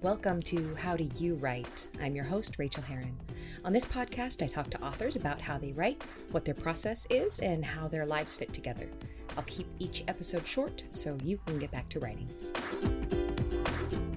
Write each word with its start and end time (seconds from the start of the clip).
Welcome 0.00 0.42
to 0.42 0.76
How 0.76 0.96
Do 0.96 1.10
You 1.16 1.34
Write? 1.34 1.88
I'm 2.00 2.14
your 2.14 2.24
host, 2.24 2.54
Rachael 2.56 2.84
Herron. 2.84 3.16
On 3.64 3.72
this 3.72 3.84
podcast, 3.84 4.44
I 4.44 4.46
talk 4.46 4.70
to 4.70 4.80
authors 4.80 5.16
about 5.16 5.40
how 5.40 5.58
they 5.58 5.72
write, 5.72 6.04
what 6.30 6.44
their 6.44 6.54
process 6.54 7.04
is, 7.10 7.40
and 7.40 7.64
how 7.64 7.88
their 7.88 8.06
lives 8.06 8.36
fit 8.36 8.52
together. 8.52 8.88
I'll 9.36 9.42
keep 9.42 9.66
each 9.80 10.04
episode 10.06 10.46
short 10.46 10.84
so 10.90 11.18
you 11.24 11.40
can 11.46 11.58
get 11.58 11.72
back 11.72 11.88
to 11.88 11.98
writing. 11.98 12.30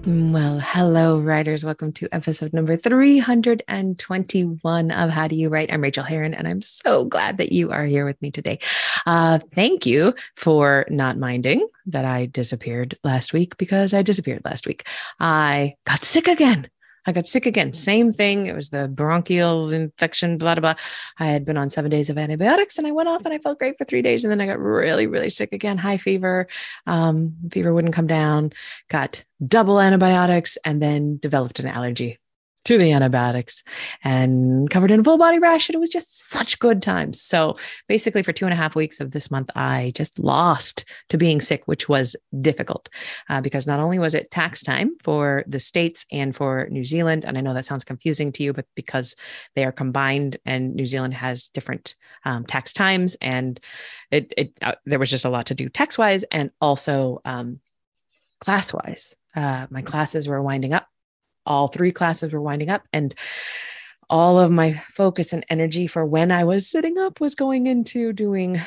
Well, 0.04 0.58
hello, 0.60 1.18
writers. 1.18 1.64
Welcome 1.64 1.92
to 1.92 2.08
episode 2.12 2.52
number 2.52 2.76
321 2.76 4.90
of 4.90 5.10
How 5.10 5.28
Do 5.28 5.36
You 5.36 5.48
Write? 5.48 5.72
I'm 5.72 5.80
Rachael 5.80 6.04
Herron, 6.04 6.34
and 6.34 6.46
I'm 6.46 6.60
so 6.60 7.04
glad 7.04 7.38
that 7.38 7.52
you 7.52 7.70
are 7.70 7.84
here 7.84 8.04
with 8.04 8.20
me 8.22 8.30
today. 8.30 8.58
Uh, 9.06 9.38
thank 9.52 9.86
you 9.86 10.14
for 10.36 10.86
not 10.88 11.18
minding 11.18 11.66
that 11.86 12.04
I 12.04 12.26
disappeared 12.26 12.96
last 13.04 13.32
week 13.32 13.56
because 13.56 13.94
I 13.94 14.02
disappeared 14.02 14.42
last 14.44 14.66
week. 14.66 14.88
I 15.18 15.74
got 15.84 16.02
sick 16.04 16.28
again. 16.28 16.68
I 17.04 17.12
got 17.12 17.26
sick 17.26 17.46
again. 17.46 17.72
Same 17.72 18.12
thing. 18.12 18.46
It 18.46 18.54
was 18.54 18.70
the 18.70 18.86
bronchial 18.86 19.72
infection, 19.72 20.38
blah, 20.38 20.54
blah, 20.54 20.74
blah. 20.74 20.82
I 21.18 21.26
had 21.26 21.44
been 21.44 21.56
on 21.56 21.68
seven 21.68 21.90
days 21.90 22.10
of 22.10 22.18
antibiotics 22.18 22.78
and 22.78 22.86
I 22.86 22.92
went 22.92 23.08
off 23.08 23.24
and 23.24 23.34
I 23.34 23.38
felt 23.38 23.58
great 23.58 23.76
for 23.76 23.84
three 23.84 24.02
days. 24.02 24.22
And 24.22 24.30
then 24.30 24.40
I 24.40 24.46
got 24.46 24.60
really, 24.60 25.08
really 25.08 25.30
sick 25.30 25.52
again, 25.52 25.78
high 25.78 25.98
fever. 25.98 26.46
Um, 26.86 27.34
fever 27.50 27.74
wouldn't 27.74 27.94
come 27.94 28.06
down, 28.06 28.52
got 28.88 29.24
double 29.44 29.80
antibiotics, 29.80 30.56
and 30.64 30.80
then 30.80 31.18
developed 31.18 31.58
an 31.58 31.66
allergy 31.66 32.18
to 32.64 32.78
the 32.78 32.92
antibiotics 32.92 33.64
and 34.04 34.70
covered 34.70 34.90
in 34.90 35.00
a 35.00 35.04
full 35.04 35.18
body 35.18 35.38
rash. 35.38 35.68
And 35.68 35.74
it 35.74 35.80
was 35.80 35.88
just 35.88 36.28
such 36.28 36.58
good 36.58 36.80
times. 36.82 37.20
So 37.20 37.56
basically, 37.88 38.22
for 38.22 38.32
two 38.32 38.44
and 38.44 38.52
a 38.54 38.56
half 38.56 38.74
weeks 38.74 39.00
of 39.00 39.10
this 39.10 39.30
month, 39.30 39.50
I 39.56 39.92
just 39.94 40.18
lost 40.18 40.84
to 41.08 41.18
being 41.18 41.40
sick, 41.40 41.64
which 41.66 41.88
was 41.88 42.14
difficult 42.40 42.88
uh, 43.28 43.40
because 43.40 43.66
not 43.66 43.80
only 43.80 43.98
was 43.98 44.14
it 44.14 44.30
tax 44.30 44.62
time 44.62 44.92
for 45.02 45.44
the 45.46 45.60
States 45.60 46.06
and 46.12 46.34
for 46.34 46.68
New 46.70 46.84
Zealand, 46.84 47.24
and 47.24 47.36
I 47.36 47.40
know 47.40 47.54
that 47.54 47.64
sounds 47.64 47.84
confusing 47.84 48.32
to 48.32 48.42
you, 48.42 48.52
but 48.52 48.66
because 48.74 49.16
they 49.54 49.64
are 49.64 49.72
combined 49.72 50.36
and 50.46 50.74
New 50.74 50.86
Zealand 50.86 51.14
has 51.14 51.48
different 51.48 51.94
um, 52.24 52.44
tax 52.46 52.72
times, 52.72 53.16
and 53.20 53.58
it, 54.10 54.32
it 54.36 54.52
uh, 54.62 54.74
there 54.86 54.98
was 54.98 55.10
just 55.10 55.24
a 55.24 55.30
lot 55.30 55.46
to 55.46 55.54
do 55.54 55.68
tax 55.68 55.98
wise 55.98 56.22
and 56.24 56.50
also 56.60 57.20
um, 57.24 57.60
class 58.40 58.72
wise. 58.72 59.16
Uh, 59.34 59.66
my 59.70 59.80
classes 59.82 60.28
were 60.28 60.42
winding 60.42 60.74
up 60.74 60.86
all 61.46 61.68
three 61.68 61.92
classes 61.92 62.32
were 62.32 62.40
winding 62.40 62.70
up 62.70 62.82
and 62.92 63.14
all 64.08 64.38
of 64.38 64.50
my 64.50 64.82
focus 64.90 65.32
and 65.32 65.44
energy 65.48 65.86
for 65.86 66.04
when 66.04 66.30
I 66.30 66.44
was 66.44 66.68
sitting 66.68 66.98
up 66.98 67.20
was 67.20 67.34
going 67.34 67.66
into 67.66 68.12
doing 68.12 68.60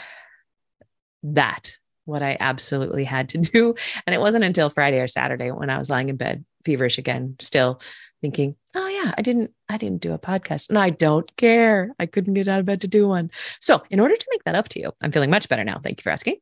that, 1.21 1.77
what 2.05 2.23
I 2.23 2.37
absolutely 2.39 3.03
had 3.03 3.29
to 3.29 3.37
do. 3.53 3.75
And 4.05 4.13
it 4.13 4.19
wasn't 4.19 4.43
until 4.43 4.69
Friday 4.69 4.99
or 4.99 5.07
Saturday 5.07 5.51
when 5.51 5.69
I 5.69 5.77
was 5.77 5.89
lying 5.89 6.09
in 6.09 6.17
bed, 6.17 6.45
feverish 6.63 6.97
again, 6.97 7.35
still 7.39 7.79
thinking, 8.21 8.55
oh 8.75 8.87
yeah, 8.87 9.13
I 9.17 9.21
didn't, 9.21 9.51
I 9.69 9.77
didn't 9.77 10.01
do 10.01 10.13
a 10.13 10.19
podcast 10.19 10.69
and 10.69 10.79
I 10.79 10.89
don't 10.89 11.35
care. 11.37 11.93
I 11.99 12.07
couldn't 12.07 12.33
get 12.33 12.47
out 12.47 12.59
of 12.59 12.65
bed 12.65 12.81
to 12.81 12.87
do 12.87 13.07
one. 13.07 13.29
So 13.61 13.83
in 13.91 13.99
order 13.99 14.15
to 14.15 14.27
make 14.31 14.43
that 14.45 14.55
up 14.55 14.69
to 14.69 14.79
you, 14.79 14.91
I'm 15.01 15.11
feeling 15.11 15.29
much 15.29 15.47
better 15.47 15.63
now. 15.63 15.79
Thank 15.83 15.99
you 15.99 16.03
for 16.03 16.09
asking. 16.09 16.37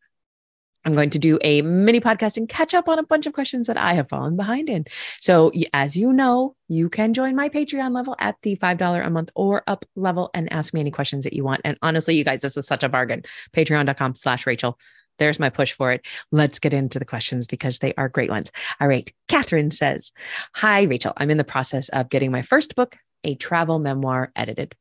I'm 0.86 0.94
going 0.94 1.10
to 1.12 1.20
do 1.20 1.40
a 1.42 1.62
mini 1.62 2.00
podcast 2.00 2.38
and 2.38 2.48
catch 2.48 2.74
up 2.74 2.90
on 2.90 3.00
a 3.00 3.04
bunch 3.04 3.26
of 3.26 3.34
questions 3.34 3.68
that 3.68 3.78
I 3.78 3.94
have 3.94 4.10
fallen 4.10 4.36
behind 4.36 4.70
in. 4.70 4.86
So, 5.20 5.52
as 5.72 5.96
you 5.96 6.12
know, 6.12 6.56
you 6.68 6.90
can 6.90 7.14
join 7.14 7.36
my 7.36 7.50
Patreon 7.50 7.92
level 7.92 8.16
at 8.20 8.36
the 8.42 8.56
$5 8.58 9.06
a 9.06 9.10
month 9.10 9.32
or 9.36 9.64
up 9.68 9.86
level 9.96 10.30
and 10.34 10.52
ask 10.52 10.74
me 10.74 10.80
any 10.80 10.92
questions 10.92 11.24
that 11.24 11.34
you 11.34 11.44
want. 11.44 11.62
And 11.64 11.78
honestly, 11.82 12.16
you 12.16 12.24
guys, 12.24 12.42
this 12.42 12.58
is 12.58 12.68
such 12.68 12.84
a 12.84 12.90
bargain. 12.90 13.24
Patreon.com 13.56 14.16
slash 14.16 14.46
Rachael. 14.46 14.78
There's 15.20 15.40
my 15.40 15.50
push 15.50 15.72
for 15.72 15.92
it. 15.92 16.06
Let's 16.32 16.60
get 16.60 16.74
into 16.74 17.00
the 17.00 17.06
questions 17.06 17.48
because 17.48 17.80
they 17.80 17.94
are 17.96 18.10
great 18.10 18.30
ones. 18.30 18.52
All 18.82 18.88
right. 18.88 19.12
Catherine 19.28 19.72
says, 19.72 20.12
Hi, 20.56 20.84
Rachael. 20.84 21.14
I'm 21.18 21.30
in 21.30 21.38
the 21.38 21.44
process 21.44 21.90
of 21.90 22.10
getting 22.10 22.32
my 22.32 22.42
first 22.42 22.76
book, 22.76 22.98
a 23.24 23.36
travel 23.36 23.80
memoir, 23.80 24.32
edited. 24.36 24.76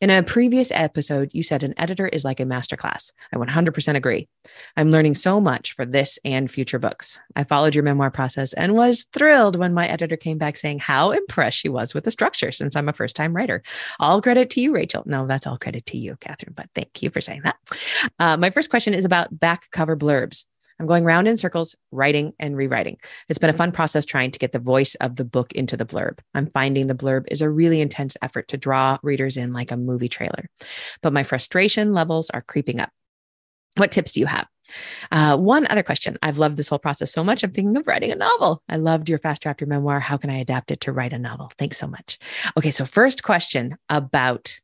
In 0.00 0.10
a 0.10 0.22
previous 0.22 0.70
episode, 0.70 1.30
you 1.32 1.42
said 1.42 1.62
an 1.62 1.74
editor 1.76 2.06
is 2.06 2.24
like 2.24 2.40
a 2.40 2.44
masterclass. 2.44 3.12
I 3.32 3.36
100% 3.36 3.96
agree. 3.96 4.28
I'm 4.76 4.90
learning 4.90 5.14
so 5.14 5.40
much 5.40 5.72
for 5.72 5.86
this 5.86 6.18
and 6.24 6.50
future 6.50 6.78
books. 6.78 7.20
I 7.36 7.44
followed 7.44 7.74
your 7.74 7.84
memoir 7.84 8.10
process 8.10 8.52
and 8.52 8.74
was 8.74 9.04
thrilled 9.12 9.56
when 9.56 9.74
my 9.74 9.86
editor 9.86 10.16
came 10.16 10.38
back 10.38 10.56
saying 10.56 10.80
how 10.80 11.12
impressed 11.12 11.58
she 11.58 11.68
was 11.68 11.94
with 11.94 12.04
the 12.04 12.10
structure 12.10 12.52
since 12.52 12.76
I'm 12.76 12.88
a 12.88 12.92
first 12.92 13.16
time 13.16 13.34
writer. 13.34 13.62
All 14.00 14.22
credit 14.22 14.50
to 14.50 14.60
you, 14.60 14.74
Rachael. 14.74 15.04
No, 15.06 15.26
that's 15.26 15.46
all 15.46 15.58
credit 15.58 15.86
to 15.86 15.98
you, 15.98 16.16
Catherine, 16.20 16.54
but 16.56 16.68
thank 16.74 17.02
you 17.02 17.10
for 17.10 17.20
saying 17.20 17.42
that. 17.44 17.56
Uh, 18.18 18.36
my 18.36 18.50
first 18.50 18.70
question 18.70 18.94
is 18.94 19.04
about 19.04 19.38
back 19.38 19.70
cover 19.70 19.96
blurbs. 19.96 20.44
I'm 20.82 20.88
going 20.88 21.04
round 21.04 21.28
in 21.28 21.36
circles, 21.36 21.76
writing 21.92 22.32
and 22.40 22.56
rewriting. 22.56 22.96
It's 23.28 23.38
been 23.38 23.50
a 23.50 23.56
fun 23.56 23.70
process 23.70 24.04
trying 24.04 24.32
to 24.32 24.38
get 24.40 24.50
the 24.50 24.58
voice 24.58 24.96
of 24.96 25.14
the 25.14 25.24
book 25.24 25.52
into 25.52 25.76
the 25.76 25.86
blurb. 25.86 26.18
I'm 26.34 26.48
finding 26.48 26.88
the 26.88 26.94
blurb 26.96 27.26
is 27.28 27.40
a 27.40 27.48
really 27.48 27.80
intense 27.80 28.16
effort 28.20 28.48
to 28.48 28.56
draw 28.56 28.98
readers 29.04 29.36
in 29.36 29.52
like 29.52 29.70
a 29.70 29.76
movie 29.76 30.08
trailer, 30.08 30.50
but 31.00 31.12
my 31.12 31.22
frustration 31.22 31.92
levels 31.92 32.30
are 32.30 32.42
creeping 32.42 32.80
up. 32.80 32.90
What 33.76 33.92
tips 33.92 34.10
do 34.10 34.18
you 34.18 34.26
have? 34.26 34.48
Uh, 35.12 35.36
one 35.36 35.68
other 35.68 35.84
question. 35.84 36.18
I've 36.20 36.38
loved 36.38 36.56
this 36.56 36.68
whole 36.68 36.80
process 36.80 37.12
so 37.12 37.22
much. 37.22 37.44
I'm 37.44 37.52
thinking 37.52 37.76
of 37.76 37.86
writing 37.86 38.10
a 38.10 38.16
novel. 38.16 38.60
I 38.68 38.74
loved 38.74 39.08
your 39.08 39.20
fast 39.20 39.40
chapter 39.40 39.66
memoir. 39.66 40.00
How 40.00 40.16
can 40.16 40.30
I 40.30 40.38
adapt 40.38 40.72
it 40.72 40.80
to 40.80 40.92
write 40.92 41.12
a 41.12 41.18
novel? 41.18 41.52
Thanks 41.58 41.78
so 41.78 41.86
much. 41.86 42.18
Okay, 42.56 42.72
so 42.72 42.84
first 42.84 43.22
question 43.22 43.76
about 43.88 44.58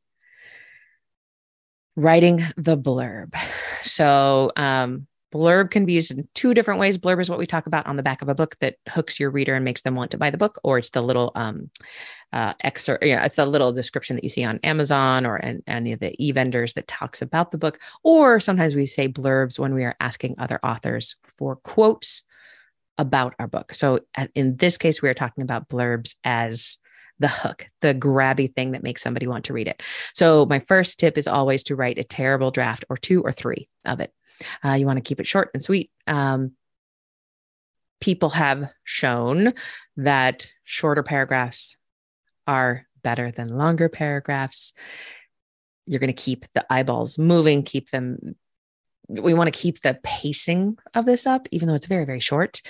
writing 1.95 2.43
the 2.57 2.77
blurb. 2.77 3.37
So, 3.83 4.51
um, 4.57 5.07
Blurb 5.33 5.71
can 5.71 5.85
be 5.85 5.93
used 5.93 6.11
in 6.11 6.27
two 6.35 6.55
different 6.55 6.81
ways. 6.81 6.97
Blurb 6.97 7.21
is 7.21 7.29
what 7.29 7.39
we 7.39 7.47
talk 7.47 7.67
about 7.67 7.87
on 7.87 7.97
the 7.97 8.03
back 8.03 8.23
of 8.23 8.29
a 8.29 8.35
book 8.35 8.57
that 8.61 8.77
hooks 8.89 9.21
your 9.21 9.31
reader 9.31 9.55
and 9.55 9.65
makes 9.65 9.83
them 9.83 9.95
want 9.95 10.11
to 10.13 10.19
buy 10.19 10.31
the 10.31 10.39
book, 10.39 10.59
or 10.65 10.79
it's 10.79 10.91
the 10.91 11.03
little 11.03 11.33
um, 11.35 11.71
uh, 12.33 12.55
excerpt. 12.61 13.05
It's 13.05 13.37
the 13.37 13.47
little 13.47 13.73
description 13.73 14.17
that 14.17 14.25
you 14.25 14.31
see 14.31 14.45
on 14.45 14.61
Amazon 14.63 15.27
or 15.27 15.39
any 15.67 15.93
of 15.93 16.01
the 16.01 16.15
e 16.23 16.33
vendors 16.33 16.75
that 16.75 16.89
talks 16.89 17.21
about 17.23 17.51
the 17.51 17.59
book. 17.59 17.79
Or 18.03 18.41
sometimes 18.41 18.75
we 18.75 18.87
say 18.87 19.09
blurbs 19.09 19.59
when 19.59 19.75
we 19.75 19.85
are 19.85 19.97
asking 20.01 20.37
other 20.39 20.59
authors 20.63 21.17
for 21.25 21.57
quotes 21.57 22.23
about 22.97 23.35
our 23.39 23.47
book. 23.47 23.75
So 23.75 24.01
in 24.35 24.57
this 24.57 24.79
case, 24.79 25.01
we 25.03 25.09
are 25.09 25.15
talking 25.15 25.43
about 25.43 25.69
blurbs 25.69 26.17
as 26.25 26.79
the 27.21 27.29
hook, 27.29 27.67
the 27.81 27.95
grabby 27.95 28.55
thing 28.55 28.73
that 28.73 28.83
makes 28.83 29.03
somebody 29.03 29.27
want 29.27 29.47
to 29.47 29.53
read 29.53 29.69
it. 29.69 29.83
So, 30.15 30.47
my 30.47 30.61
first 30.61 31.01
tip 31.01 31.19
is 31.19 31.27
always 31.27 31.65
to 31.65 31.77
write 31.77 31.99
a 31.99 32.05
terrible 32.05 32.51
draft 32.51 32.85
or 32.89 32.97
two 32.97 33.23
or 33.23 33.33
three 33.33 33.69
of 33.85 34.01
it. 34.01 34.13
Uh, 34.65 34.75
you 34.75 34.87
want 34.87 34.97
to 34.97 35.09
keep 35.09 35.21
it 35.21 35.27
short 35.27 35.51
and 35.55 35.63
sweet. 35.63 35.91
Um, 36.07 36.53
people 38.01 38.31
have 38.31 38.71
shown 38.85 39.55
that 39.97 40.47
shorter 40.65 41.03
paragraphs 41.03 41.77
are 42.47 42.87
better 43.03 43.31
than 43.31 43.49
longer 43.49 43.89
paragraphs. 43.89 44.73
You're 45.87 46.01
going 46.01 46.09
to 46.09 46.23
keep 46.23 46.45
the 46.55 46.67
eyeballs 46.73 47.19
moving, 47.19 47.63
keep 47.63 47.91
them. 47.91 48.37
We 49.09 49.35
want 49.35 49.53
to 49.53 49.59
keep 49.59 49.81
the 49.81 49.99
pacing 50.03 50.79
of 50.95 51.07
this 51.07 51.27
up, 51.27 51.49
even 51.51 51.67
though 51.69 51.75
it's 51.75 51.87
very, 51.87 52.05
very 52.05 52.21
short. 52.21 52.61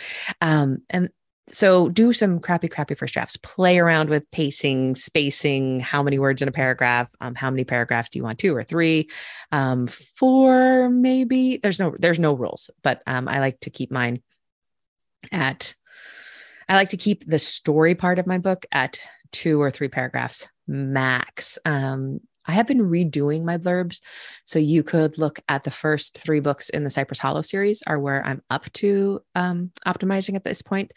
Um, 0.40 0.78
and 0.88 1.10
so 1.48 1.88
do 1.88 2.12
some 2.12 2.40
crappy, 2.40 2.70
crappy 2.70 2.94
first 2.94 3.14
drafts. 3.14 3.36
Play 3.36 3.78
around 3.78 4.08
with 4.08 4.30
pacing, 4.30 4.94
spacing, 4.94 5.80
how 5.80 6.02
many 6.02 6.18
words 6.18 6.42
in 6.42 6.48
a 6.48 6.52
paragraph, 6.52 7.08
um, 7.20 7.34
how 7.34 7.50
many 7.50 7.64
paragraphs 7.64 8.10
do 8.10 8.18
you 8.18 8.22
want, 8.22 8.38
two 8.38 8.54
or 8.54 8.64
three, 8.64 9.10
um, 9.52 9.86
four 9.86 10.88
maybe. 10.88 11.58
There's 11.58 11.80
no 11.80 11.94
there's 11.98 12.18
no 12.18 12.34
rules, 12.34 12.70
but 12.82 13.02
um, 13.06 13.28
I 13.28 13.40
like 13.40 13.60
to 13.60 13.70
keep 13.70 13.90
mine 13.90 14.22
at. 15.32 15.74
I 16.68 16.74
like 16.74 16.90
to 16.90 16.98
keep 16.98 17.24
the 17.24 17.38
story 17.38 17.94
part 17.94 18.18
of 18.18 18.26
my 18.26 18.38
book 18.38 18.66
at 18.70 19.00
two 19.32 19.60
or 19.60 19.70
three 19.70 19.88
paragraphs 19.88 20.46
max. 20.66 21.58
Um, 21.64 22.20
I 22.48 22.52
have 22.52 22.66
been 22.66 22.80
redoing 22.80 23.44
my 23.44 23.58
blurbs. 23.58 24.00
So 24.46 24.58
you 24.58 24.82
could 24.82 25.18
look 25.18 25.38
at 25.48 25.64
the 25.64 25.70
first 25.70 26.18
three 26.18 26.40
books 26.40 26.70
in 26.70 26.82
the 26.82 26.90
Cypress 26.90 27.18
Hollow 27.18 27.42
series, 27.42 27.82
are 27.86 27.98
where 27.98 28.26
I'm 28.26 28.42
up 28.48 28.72
to 28.74 29.20
um, 29.34 29.70
optimizing 29.86 30.34
at 30.34 30.44
this 30.44 30.62
point. 30.62 30.92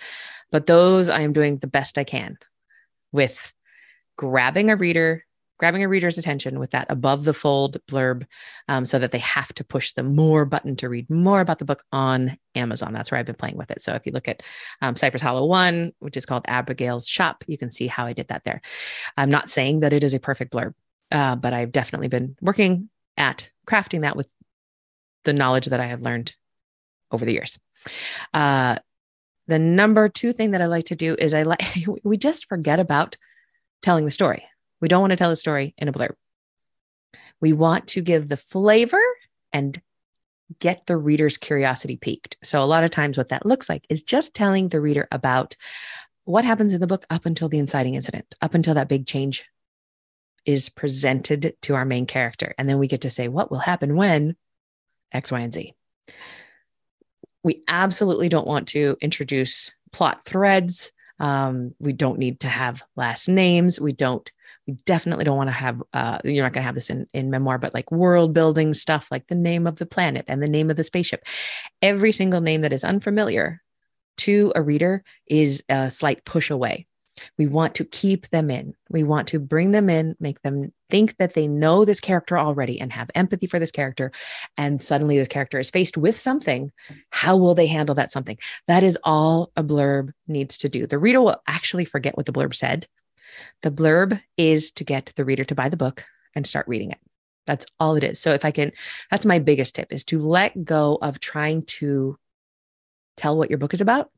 But 0.49 0.65
those 0.65 1.09
I 1.09 1.21
am 1.21 1.33
doing 1.33 1.57
the 1.57 1.67
best 1.67 1.97
I 1.97 2.05
can 2.05 2.37
with 3.11 3.51
grabbing 4.17 4.69
a 4.69 4.77
reader, 4.77 5.25
grabbing 5.57 5.83
a 5.83 5.89
reader's 5.89 6.17
attention 6.17 6.57
with 6.57 6.71
that 6.71 6.87
above 6.89 7.25
the 7.25 7.33
fold 7.33 7.77
blurb 7.87 8.25
um, 8.69 8.85
so 8.85 8.97
that 8.97 9.11
they 9.11 9.19
have 9.19 9.53
to 9.53 9.63
push 9.63 9.91
the 9.91 10.03
more 10.03 10.45
button 10.45 10.75
to 10.77 10.87
read 10.87 11.09
more 11.09 11.41
about 11.41 11.59
the 11.59 11.65
book 11.65 11.83
on 11.91 12.37
Amazon. 12.55 12.93
That's 12.93 13.11
where 13.11 13.19
I've 13.19 13.25
been 13.25 13.35
playing 13.35 13.57
with 13.57 13.71
it. 13.71 13.81
So 13.81 13.93
if 13.93 14.05
you 14.05 14.13
look 14.13 14.27
at 14.27 14.41
um, 14.81 14.95
Cypress 14.95 15.21
Hollow 15.21 15.45
1, 15.45 15.91
which 15.99 16.17
is 16.17 16.25
called 16.25 16.45
Abigail's 16.47 17.07
Shop, 17.07 17.43
you 17.45 17.57
can 17.57 17.71
see 17.71 17.87
how 17.87 18.05
I 18.05 18.13
did 18.13 18.29
that 18.29 18.45
there. 18.45 18.61
I'm 19.17 19.29
not 19.29 19.49
saying 19.49 19.81
that 19.81 19.93
it 19.93 20.03
is 20.03 20.13
a 20.13 20.19
perfect 20.19 20.53
blurb. 20.53 20.73
Uh, 21.11 21.35
but 21.35 21.53
I've 21.53 21.71
definitely 21.71 22.07
been 22.07 22.35
working 22.41 22.89
at 23.17 23.51
crafting 23.67 24.01
that 24.01 24.15
with 24.15 24.31
the 25.23 25.33
knowledge 25.33 25.67
that 25.67 25.79
I 25.79 25.85
have 25.85 26.01
learned 26.01 26.33
over 27.11 27.25
the 27.25 27.33
years. 27.33 27.59
Uh, 28.33 28.77
the 29.47 29.59
number 29.59 30.07
two 30.07 30.33
thing 30.33 30.51
that 30.51 30.61
I 30.61 30.67
like 30.67 30.85
to 30.85 30.95
do 30.95 31.15
is 31.17 31.33
I 31.33 31.43
like, 31.43 31.61
we 32.03 32.17
just 32.17 32.47
forget 32.47 32.79
about 32.79 33.17
telling 33.81 34.05
the 34.05 34.11
story. 34.11 34.43
We 34.79 34.87
don't 34.87 35.01
want 35.01 35.11
to 35.11 35.17
tell 35.17 35.29
the 35.29 35.35
story 35.35 35.73
in 35.77 35.87
a 35.87 35.93
blurb. 35.93 36.13
We 37.39 37.53
want 37.53 37.87
to 37.89 38.01
give 38.01 38.29
the 38.29 38.37
flavor 38.37 39.01
and 39.51 39.81
get 40.59 40.85
the 40.85 40.97
reader's 40.97 41.37
curiosity 41.37 41.97
piqued. 41.97 42.37
So, 42.43 42.63
a 42.63 42.65
lot 42.65 42.83
of 42.83 42.91
times, 42.91 43.17
what 43.17 43.29
that 43.29 43.45
looks 43.45 43.69
like 43.69 43.85
is 43.89 44.03
just 44.03 44.33
telling 44.33 44.69
the 44.69 44.81
reader 44.81 45.07
about 45.11 45.55
what 46.25 46.45
happens 46.45 46.73
in 46.73 46.81
the 46.81 46.87
book 46.87 47.05
up 47.09 47.25
until 47.25 47.49
the 47.49 47.57
inciting 47.57 47.95
incident, 47.95 48.25
up 48.41 48.53
until 48.53 48.75
that 48.75 48.89
big 48.89 49.07
change 49.07 49.43
is 50.45 50.69
presented 50.69 51.55
to 51.61 51.75
our 51.75 51.85
main 51.85 52.05
character. 52.05 52.53
And 52.57 52.67
then 52.67 52.79
we 52.79 52.87
get 52.87 53.01
to 53.01 53.09
say 53.09 53.27
what 53.27 53.51
will 53.51 53.59
happen 53.59 53.95
when 53.95 54.35
X, 55.11 55.31
Y, 55.31 55.39
and 55.39 55.53
Z. 55.53 55.73
We 57.43 57.63
absolutely 57.67 58.29
don't 58.29 58.47
want 58.47 58.69
to 58.69 58.97
introduce 59.01 59.73
plot 59.91 60.25
threads. 60.25 60.91
Um, 61.19 61.75
we 61.79 61.93
don't 61.93 62.19
need 62.19 62.39
to 62.41 62.47
have 62.47 62.83
last 62.95 63.27
names. 63.27 63.79
We 63.79 63.93
don't, 63.93 64.29
we 64.67 64.73
definitely 64.85 65.23
don't 65.23 65.37
want 65.37 65.49
to 65.49 65.53
have, 65.53 65.81
uh, 65.93 66.19
you're 66.23 66.43
not 66.43 66.53
going 66.53 66.63
to 66.63 66.65
have 66.65 66.75
this 66.75 66.89
in, 66.89 67.07
in 67.13 67.29
memoir, 67.29 67.57
but 67.57 67.73
like 67.73 67.91
world 67.91 68.33
building 68.33 68.73
stuff 68.73 69.07
like 69.11 69.27
the 69.27 69.35
name 69.35 69.67
of 69.67 69.75
the 69.75 69.85
planet 69.85 70.25
and 70.27 70.41
the 70.41 70.47
name 70.47 70.71
of 70.71 70.77
the 70.77 70.83
spaceship. 70.83 71.25
Every 71.81 72.11
single 72.11 72.41
name 72.41 72.61
that 72.61 72.73
is 72.73 72.83
unfamiliar 72.83 73.61
to 74.17 74.51
a 74.55 74.61
reader 74.61 75.03
is 75.27 75.63
a 75.69 75.91
slight 75.91 76.25
push 76.25 76.49
away. 76.49 76.87
We 77.37 77.47
want 77.47 77.75
to 77.75 77.85
keep 77.85 78.29
them 78.29 78.49
in. 78.49 78.75
We 78.89 79.03
want 79.03 79.27
to 79.29 79.39
bring 79.39 79.71
them 79.71 79.89
in, 79.89 80.15
make 80.19 80.41
them 80.41 80.71
think 80.89 81.17
that 81.17 81.33
they 81.33 81.47
know 81.47 81.85
this 81.85 81.99
character 81.99 82.37
already 82.37 82.79
and 82.79 82.91
have 82.91 83.09
empathy 83.15 83.47
for 83.47 83.59
this 83.59 83.71
character. 83.71 84.11
And 84.57 84.81
suddenly 84.81 85.17
this 85.17 85.27
character 85.27 85.59
is 85.59 85.69
faced 85.69 85.97
with 85.97 86.19
something. 86.19 86.71
How 87.09 87.37
will 87.37 87.53
they 87.53 87.67
handle 87.67 87.95
that 87.95 88.11
something? 88.11 88.37
That 88.67 88.83
is 88.83 88.97
all 89.03 89.51
a 89.55 89.63
blurb 89.63 90.11
needs 90.27 90.57
to 90.57 90.69
do. 90.69 90.87
The 90.87 90.99
reader 90.99 91.21
will 91.21 91.41
actually 91.47 91.85
forget 91.85 92.17
what 92.17 92.25
the 92.25 92.33
blurb 92.33 92.53
said. 92.53 92.87
The 93.61 93.71
blurb 93.71 94.21
is 94.37 94.71
to 94.73 94.83
get 94.83 95.13
the 95.15 95.25
reader 95.25 95.43
to 95.45 95.55
buy 95.55 95.69
the 95.69 95.77
book 95.77 96.05
and 96.35 96.45
start 96.45 96.67
reading 96.67 96.91
it. 96.91 96.99
That's 97.47 97.65
all 97.79 97.95
it 97.95 98.03
is. 98.03 98.19
So 98.19 98.33
if 98.33 98.45
I 98.45 98.51
can, 98.51 98.71
that's 99.09 99.25
my 99.25 99.39
biggest 99.39 99.75
tip 99.75 99.91
is 99.91 100.03
to 100.05 100.19
let 100.19 100.63
go 100.63 100.97
of 101.01 101.19
trying 101.19 101.63
to 101.63 102.17
tell 103.17 103.37
what 103.37 103.49
your 103.49 103.59
book 103.59 103.73
is 103.73 103.81
about. 103.81 104.11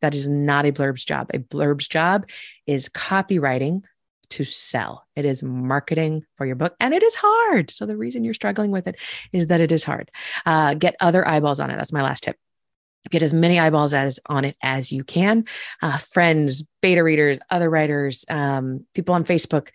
That 0.00 0.14
is 0.14 0.28
not 0.28 0.66
a 0.66 0.72
blurb's 0.72 1.04
job. 1.04 1.30
A 1.34 1.38
blurb's 1.38 1.88
job 1.88 2.28
is 2.66 2.88
copywriting 2.88 3.82
to 4.30 4.44
sell. 4.44 5.04
It 5.16 5.24
is 5.24 5.42
marketing 5.42 6.24
for 6.36 6.46
your 6.46 6.56
book, 6.56 6.74
and 6.80 6.94
it 6.94 7.02
is 7.02 7.14
hard. 7.16 7.70
So 7.70 7.84
the 7.84 7.96
reason 7.96 8.24
you're 8.24 8.34
struggling 8.34 8.70
with 8.70 8.86
it 8.86 8.96
is 9.32 9.48
that 9.48 9.60
it 9.60 9.72
is 9.72 9.84
hard. 9.84 10.10
Uh, 10.46 10.74
get 10.74 10.96
other 11.00 11.26
eyeballs 11.26 11.60
on 11.60 11.70
it. 11.70 11.76
That's 11.76 11.92
my 11.92 12.02
last 12.02 12.22
tip. 12.22 12.36
Get 13.10 13.22
as 13.22 13.34
many 13.34 13.58
eyeballs 13.58 13.94
as 13.94 14.20
on 14.26 14.44
it 14.44 14.56
as 14.62 14.92
you 14.92 15.04
can. 15.04 15.46
Uh, 15.82 15.98
friends, 15.98 16.66
beta 16.80 17.02
readers, 17.02 17.40
other 17.50 17.68
writers, 17.68 18.24
um, 18.28 18.86
people 18.94 19.14
on 19.14 19.24
Facebook. 19.24 19.70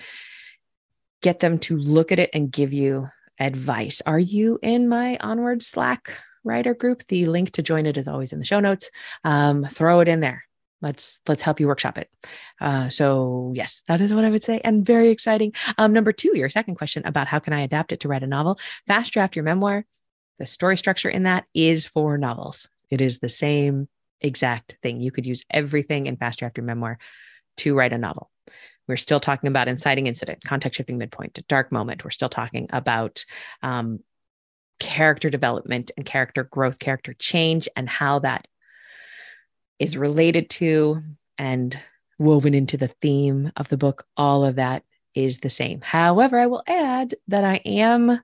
Get 1.22 1.40
them 1.40 1.60
to 1.60 1.76
look 1.76 2.12
at 2.12 2.20
it 2.20 2.30
and 2.34 2.52
give 2.52 2.72
you 2.72 3.10
advice. 3.40 4.02
Are 4.06 4.20
you 4.20 4.60
in 4.62 4.88
my 4.88 5.18
onward 5.20 5.64
Slack 5.64 6.14
writer 6.46 6.74
group. 6.74 7.06
The 7.08 7.26
link 7.26 7.52
to 7.52 7.62
join 7.62 7.86
it 7.86 7.98
is 7.98 8.08
always 8.08 8.32
in 8.32 8.40
the 8.40 8.46
show 8.46 8.60
notes. 8.60 8.90
Um, 9.24 9.66
throw 9.66 10.00
it 10.00 10.08
in 10.08 10.22
there. 10.22 10.46
Let's 10.82 11.22
let's 11.28 11.42
help 11.42 11.60
you 11.60 11.68
workshop 11.68 11.98
it. 11.98 12.10
Uh, 12.62 12.90
so 12.90 13.52
yes, 13.56 13.82
that 13.88 14.02
is 14.02 14.14
what 14.14 14.26
I 14.26 14.30
would 14.30 14.44
say, 14.44 14.62
and 14.64 14.86
very 14.86 15.10
exciting. 15.10 15.54
Um, 15.78 15.94
number 15.94 16.12
two, 16.12 16.38
your 16.38 16.50
second 16.50 16.76
question 16.76 17.06
about 17.06 17.28
how 17.28 17.40
can 17.40 17.54
I 17.54 17.62
adapt 17.62 17.92
it 17.92 18.02
to 18.02 18.08
write 18.08 18.24
a 18.24 18.28
novel? 18.28 18.60
Fast 18.86 19.14
draft 19.14 19.36
your 19.36 19.44
memoir. 19.44 19.86
The 20.38 20.46
story 20.46 20.78
structure 20.78 21.10
in 21.10 21.24
that 21.24 21.46
is 21.54 21.88
for 21.88 22.18
novels. 22.18 22.68
It 22.92 23.02
is 23.02 23.20
the 23.20 23.30
same 23.30 23.88
exact 24.22 24.78
thing. 24.84 25.02
You 25.02 25.12
could 25.12 25.26
use 25.26 25.46
everything 25.50 26.06
in 26.06 26.18
fast 26.18 26.40
draft 26.40 26.58
your 26.58 26.66
memoir 26.66 27.00
to 27.58 27.74
write 27.76 27.94
a 27.94 27.98
novel. 27.98 28.30
We're 28.88 28.98
still 28.98 29.20
talking 29.20 29.48
about 29.48 29.68
inciting 29.68 30.08
incident, 30.08 30.44
context 30.44 30.78
shifting 30.78 30.98
midpoint, 30.98 31.40
dark 31.48 31.72
moment. 31.72 32.04
We're 32.04 32.12
still 32.12 32.30
talking 32.30 32.68
about 32.70 33.26
um, 33.64 34.02
character 34.80 35.30
development 35.30 35.92
and 35.96 36.06
character 36.06 36.44
growth, 36.44 36.80
character 36.80 37.14
change, 37.14 37.68
and 37.76 37.90
how 37.90 38.20
that 38.20 38.48
is 39.80 39.98
related 39.98 40.50
to 40.50 41.02
and 41.38 41.80
woven 42.18 42.54
into 42.54 42.78
the 42.78 42.88
theme 42.88 43.52
of 43.58 43.70
the 43.70 43.78
book. 43.78 44.06
All 44.16 44.46
of 44.46 44.56
that 44.56 44.84
is 45.14 45.40
the 45.40 45.50
same. 45.50 45.82
However, 45.82 46.40
I 46.40 46.48
will 46.48 46.64
add 46.68 47.16
that 47.28 47.44
I 47.44 47.56
am 47.66 48.22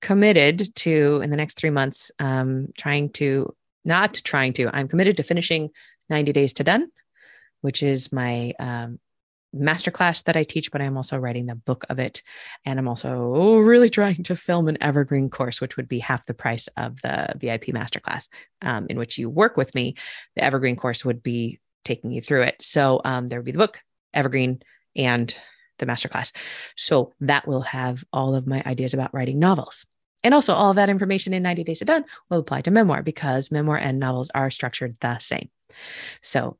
committed 0.00 0.74
to, 0.76 1.20
in 1.22 1.30
the 1.30 1.36
next 1.36 1.56
three 1.56 1.70
months, 1.70 2.10
um, 2.18 2.68
trying 2.76 3.10
to, 3.10 3.54
not 3.84 4.20
trying 4.24 4.52
to, 4.54 4.68
I'm 4.72 4.88
committed 4.88 5.16
to 5.16 5.22
finishing 5.22 5.70
90 6.10 6.32
Days 6.32 6.52
to 6.54 6.64
Done, 6.64 6.90
which 7.62 7.82
is 7.82 8.12
my 8.12 8.52
um, 8.58 8.98
masterclass 9.54 10.24
that 10.24 10.36
I 10.36 10.44
teach, 10.44 10.70
but 10.72 10.80
I'm 10.80 10.96
also 10.96 11.16
writing 11.16 11.46
the 11.46 11.54
book 11.54 11.84
of 11.88 11.98
it. 11.98 12.22
And 12.64 12.78
I'm 12.78 12.88
also 12.88 13.56
really 13.56 13.90
trying 13.90 14.22
to 14.24 14.36
film 14.36 14.68
an 14.68 14.78
evergreen 14.80 15.30
course, 15.30 15.60
which 15.60 15.76
would 15.76 15.88
be 15.88 15.98
half 15.98 16.26
the 16.26 16.34
price 16.34 16.68
of 16.76 17.00
the 17.02 17.34
VIP 17.36 17.66
masterclass, 17.66 18.28
um, 18.62 18.86
in 18.88 18.98
which 18.98 19.18
you 19.18 19.30
work 19.30 19.56
with 19.56 19.74
me. 19.74 19.94
The 20.36 20.44
evergreen 20.44 20.76
course 20.76 21.04
would 21.04 21.22
be 21.22 21.60
taking 21.84 22.10
you 22.10 22.20
through 22.20 22.42
it. 22.42 22.56
So 22.60 23.00
um, 23.04 23.28
there 23.28 23.38
would 23.38 23.46
be 23.46 23.52
the 23.52 23.58
book, 23.58 23.80
evergreen, 24.12 24.62
and 24.96 25.36
the 25.78 25.86
masterclass. 25.86 26.32
So 26.76 27.12
that 27.20 27.46
will 27.46 27.62
have 27.62 28.04
all 28.12 28.34
of 28.34 28.46
my 28.46 28.62
ideas 28.64 28.94
about 28.94 29.14
writing 29.14 29.38
novels. 29.38 29.84
And 30.22 30.32
also, 30.32 30.54
all 30.54 30.70
of 30.70 30.76
that 30.76 30.88
information 30.88 31.34
in 31.34 31.42
90 31.42 31.64
Days 31.64 31.80
to 31.80 31.84
Done 31.84 32.06
will 32.30 32.38
apply 32.38 32.62
to 32.62 32.70
memoir 32.70 33.02
because 33.02 33.50
memoir 33.50 33.76
and 33.76 33.98
novels 33.98 34.30
are 34.34 34.50
structured 34.50 34.96
the 35.00 35.18
same. 35.18 35.50
So 36.22 36.56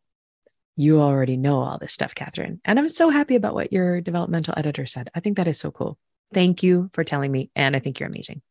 you 0.76 1.00
already 1.00 1.36
know 1.36 1.60
all 1.60 1.78
this 1.78 1.92
stuff, 1.92 2.14
Catherine. 2.14 2.60
And 2.64 2.78
I'm 2.78 2.88
so 2.88 3.10
happy 3.10 3.36
about 3.36 3.54
what 3.54 3.72
your 3.72 4.00
developmental 4.00 4.54
editor 4.56 4.86
said. 4.86 5.10
I 5.14 5.20
think 5.20 5.36
that 5.36 5.48
is 5.48 5.58
so 5.58 5.70
cool. 5.70 5.98
Thank 6.32 6.62
you 6.62 6.90
for 6.92 7.04
telling 7.04 7.30
me. 7.30 7.50
And 7.54 7.76
I 7.76 7.78
think 7.78 8.00
you're 8.00 8.08
amazing. 8.08 8.42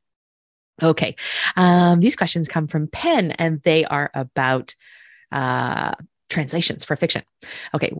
Okay. 0.81 1.15
Um, 1.55 1.99
these 1.99 2.15
questions 2.15 2.47
come 2.47 2.67
from 2.67 2.87
Penn 2.87 3.31
and 3.31 3.61
they 3.63 3.85
are 3.85 4.09
about 4.13 4.73
uh, 5.31 5.93
translations 6.29 6.83
for 6.83 6.95
fiction. 6.95 7.23
Okay. 7.73 7.93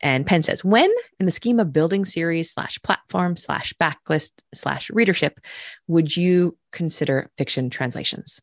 And 0.00 0.26
Penn 0.26 0.42
says, 0.42 0.64
when 0.64 0.90
in 1.20 1.26
the 1.26 1.32
scheme 1.32 1.60
of 1.60 1.72
building 1.72 2.04
series 2.04 2.50
slash 2.50 2.80
platform 2.82 3.36
slash 3.36 3.72
backlist 3.80 4.32
slash 4.52 4.90
readership, 4.90 5.38
would 5.86 6.16
you 6.16 6.56
consider 6.72 7.30
fiction 7.38 7.70
translations? 7.70 8.40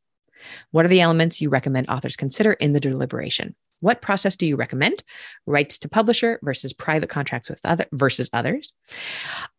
What 0.71 0.85
are 0.85 0.89
the 0.89 1.01
elements 1.01 1.41
you 1.41 1.49
recommend 1.49 1.89
authors 1.89 2.15
consider 2.15 2.53
in 2.53 2.73
the 2.73 2.79
deliberation? 2.79 3.55
What 3.85 4.01
process 4.01 4.35
do 4.35 4.47
you 4.47 4.55
recommend? 4.55 5.03
Rights 5.45 5.77
to 5.77 5.87
publisher 5.87 6.39
versus 6.41 6.73
private 6.73 7.07
contracts 7.07 7.51
with 7.51 7.59
other 7.63 7.85
versus 7.91 8.31
others? 8.33 8.73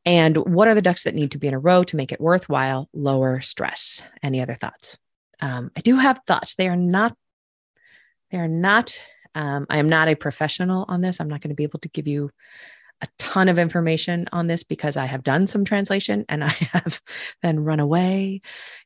And 0.04 0.36
what 0.36 0.66
are 0.66 0.74
the 0.74 0.82
ducks 0.82 1.04
that 1.04 1.14
need 1.14 1.30
to 1.30 1.38
be 1.38 1.46
in 1.46 1.54
a 1.54 1.60
row 1.60 1.84
to 1.84 1.96
make 1.96 2.10
it 2.10 2.20
worthwhile, 2.20 2.88
lower 2.92 3.40
stress? 3.40 4.02
Any 4.24 4.42
other 4.42 4.56
thoughts? 4.56 4.98
Um, 5.40 5.70
I 5.76 5.80
do 5.80 5.96
have 5.96 6.18
thoughts. 6.26 6.56
They 6.56 6.66
are 6.66 6.74
not, 6.74 7.16
they 8.32 8.38
are 8.38 8.48
not, 8.48 9.00
um, 9.36 9.64
I 9.70 9.78
am 9.78 9.88
not 9.88 10.08
a 10.08 10.16
professional 10.16 10.86
on 10.88 11.02
this. 11.02 11.20
I'm 11.20 11.28
not 11.28 11.40
going 11.40 11.50
to 11.50 11.54
be 11.54 11.62
able 11.62 11.78
to 11.80 11.88
give 11.88 12.08
you 12.08 12.32
a 13.02 13.06
ton 13.18 13.48
of 13.48 13.60
information 13.60 14.26
on 14.32 14.48
this 14.48 14.64
because 14.64 14.96
I 14.96 15.04
have 15.04 15.22
done 15.22 15.46
some 15.46 15.64
translation 15.64 16.24
and 16.28 16.42
I 16.44 16.48
have 16.72 17.00
then 17.44 17.60
run 17.60 17.78
away 17.78 18.40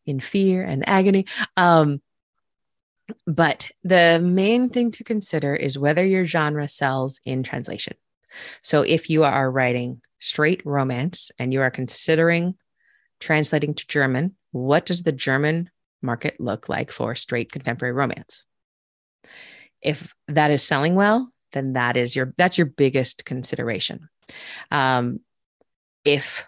in 0.04 0.20
fear 0.20 0.62
and 0.62 0.86
agony. 0.86 1.24
Um, 1.56 2.02
but 3.26 3.70
the 3.82 4.20
main 4.22 4.68
thing 4.68 4.90
to 4.92 5.04
consider 5.04 5.54
is 5.54 5.78
whether 5.78 6.04
your 6.04 6.24
genre 6.24 6.68
sells 6.68 7.20
in 7.24 7.42
translation. 7.42 7.94
So 8.62 8.82
if 8.82 9.10
you 9.10 9.24
are 9.24 9.50
writing 9.50 10.00
straight 10.20 10.64
romance 10.64 11.30
and 11.38 11.52
you 11.52 11.60
are 11.60 11.70
considering 11.70 12.54
translating 13.18 13.74
to 13.74 13.86
German, 13.86 14.36
what 14.52 14.86
does 14.86 15.02
the 15.02 15.12
German 15.12 15.70
market 16.02 16.40
look 16.40 16.68
like 16.68 16.90
for 16.90 17.14
straight 17.14 17.52
contemporary 17.52 17.92
romance? 17.92 18.46
If 19.82 20.14
that 20.28 20.50
is 20.50 20.62
selling 20.62 20.94
well, 20.94 21.30
then 21.52 21.72
that 21.74 21.96
is 21.96 22.14
your 22.14 22.34
that's 22.36 22.58
your 22.58 22.66
biggest 22.66 23.24
consideration. 23.24 24.08
Um, 24.70 25.20
if 26.04 26.46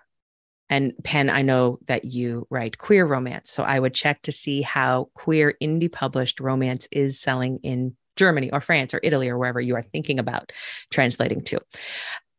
and 0.73 0.95
Penn, 1.05 1.29
I 1.29 1.43
know 1.43 1.81
that 1.87 2.07
you 2.07 2.47
write 2.49 2.79
queer 2.79 3.05
romance. 3.05 3.50
So 3.50 3.62
I 3.62 3.79
would 3.79 3.93
check 3.93 4.23
to 4.23 4.33
see 4.33 4.62
how 4.62 5.11
queer 5.12 5.52
indie 5.61 5.93
published 5.93 6.41
romance 6.41 6.88
is 6.91 7.21
selling 7.21 7.59
in 7.62 7.95
Germany 8.17 8.50
or 8.50 8.62
France 8.62 8.95
or 8.95 9.00
Italy 9.02 9.29
or 9.29 9.37
wherever 9.37 9.61
you 9.61 9.76
are 9.76 9.83
thinking 9.83 10.19
about 10.19 10.50
translating 10.91 11.43
to. 11.45 11.61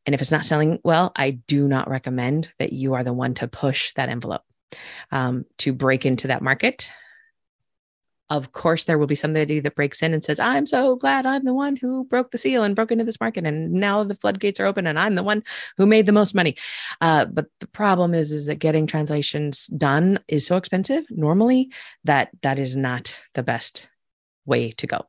And 0.08 0.16
if 0.16 0.22
it's 0.22 0.32
not 0.32 0.46
selling 0.46 0.80
well, 0.84 1.12
I 1.16 1.30
do 1.30 1.68
not 1.68 1.88
recommend 1.88 2.52
that 2.58 2.74
you 2.74 2.96
are 2.96 3.04
the 3.04 3.14
one 3.14 3.36
to 3.36 3.48
push 3.48 3.94
that 3.94 4.10
envelope 4.10 4.42
um, 5.12 5.46
to 5.60 5.72
break 5.72 6.04
into 6.04 6.30
that 6.30 6.42
market 6.42 6.90
of 8.34 8.52
course 8.52 8.84
there 8.86 8.98
will 8.98 9.08
be 9.08 9.16
somebody 9.16 9.60
that 9.60 9.76
breaks 9.76 10.02
in 10.04 10.14
and 10.14 10.24
says 10.24 10.40
i'm 10.40 10.66
so 10.66 10.96
glad 10.96 11.26
i'm 11.26 11.46
the 11.46 11.54
one 11.54 11.76
who 11.76 12.06
broke 12.06 12.32
the 12.32 12.38
seal 12.38 12.64
and 12.64 12.76
broke 12.76 12.92
into 12.92 13.04
this 13.04 13.20
market 13.20 13.46
and 13.46 13.72
now 13.72 14.04
the 14.04 14.16
floodgates 14.16 14.60
are 14.60 14.66
open 14.66 14.88
and 14.88 15.00
i'm 15.00 15.16
the 15.16 15.24
one 15.24 15.44
who 15.78 15.86
made 15.86 16.06
the 16.06 16.12
most 16.12 16.34
money. 16.34 16.56
Uh, 17.02 17.26
but 17.26 17.48
the 17.60 17.68
problem 17.68 18.14
is 18.14 18.32
is 18.32 18.46
that 18.46 18.56
getting 18.56 18.88
translations 18.88 19.68
done 19.68 20.20
is 20.28 20.46
so 20.46 20.58
expensive 20.58 21.06
normally 21.10 21.72
that 22.04 22.30
that 22.42 22.60
is 22.60 22.76
not 22.76 23.20
the 23.34 23.44
best 23.44 23.90
way 24.46 24.72
to 24.72 24.88
go. 24.88 25.06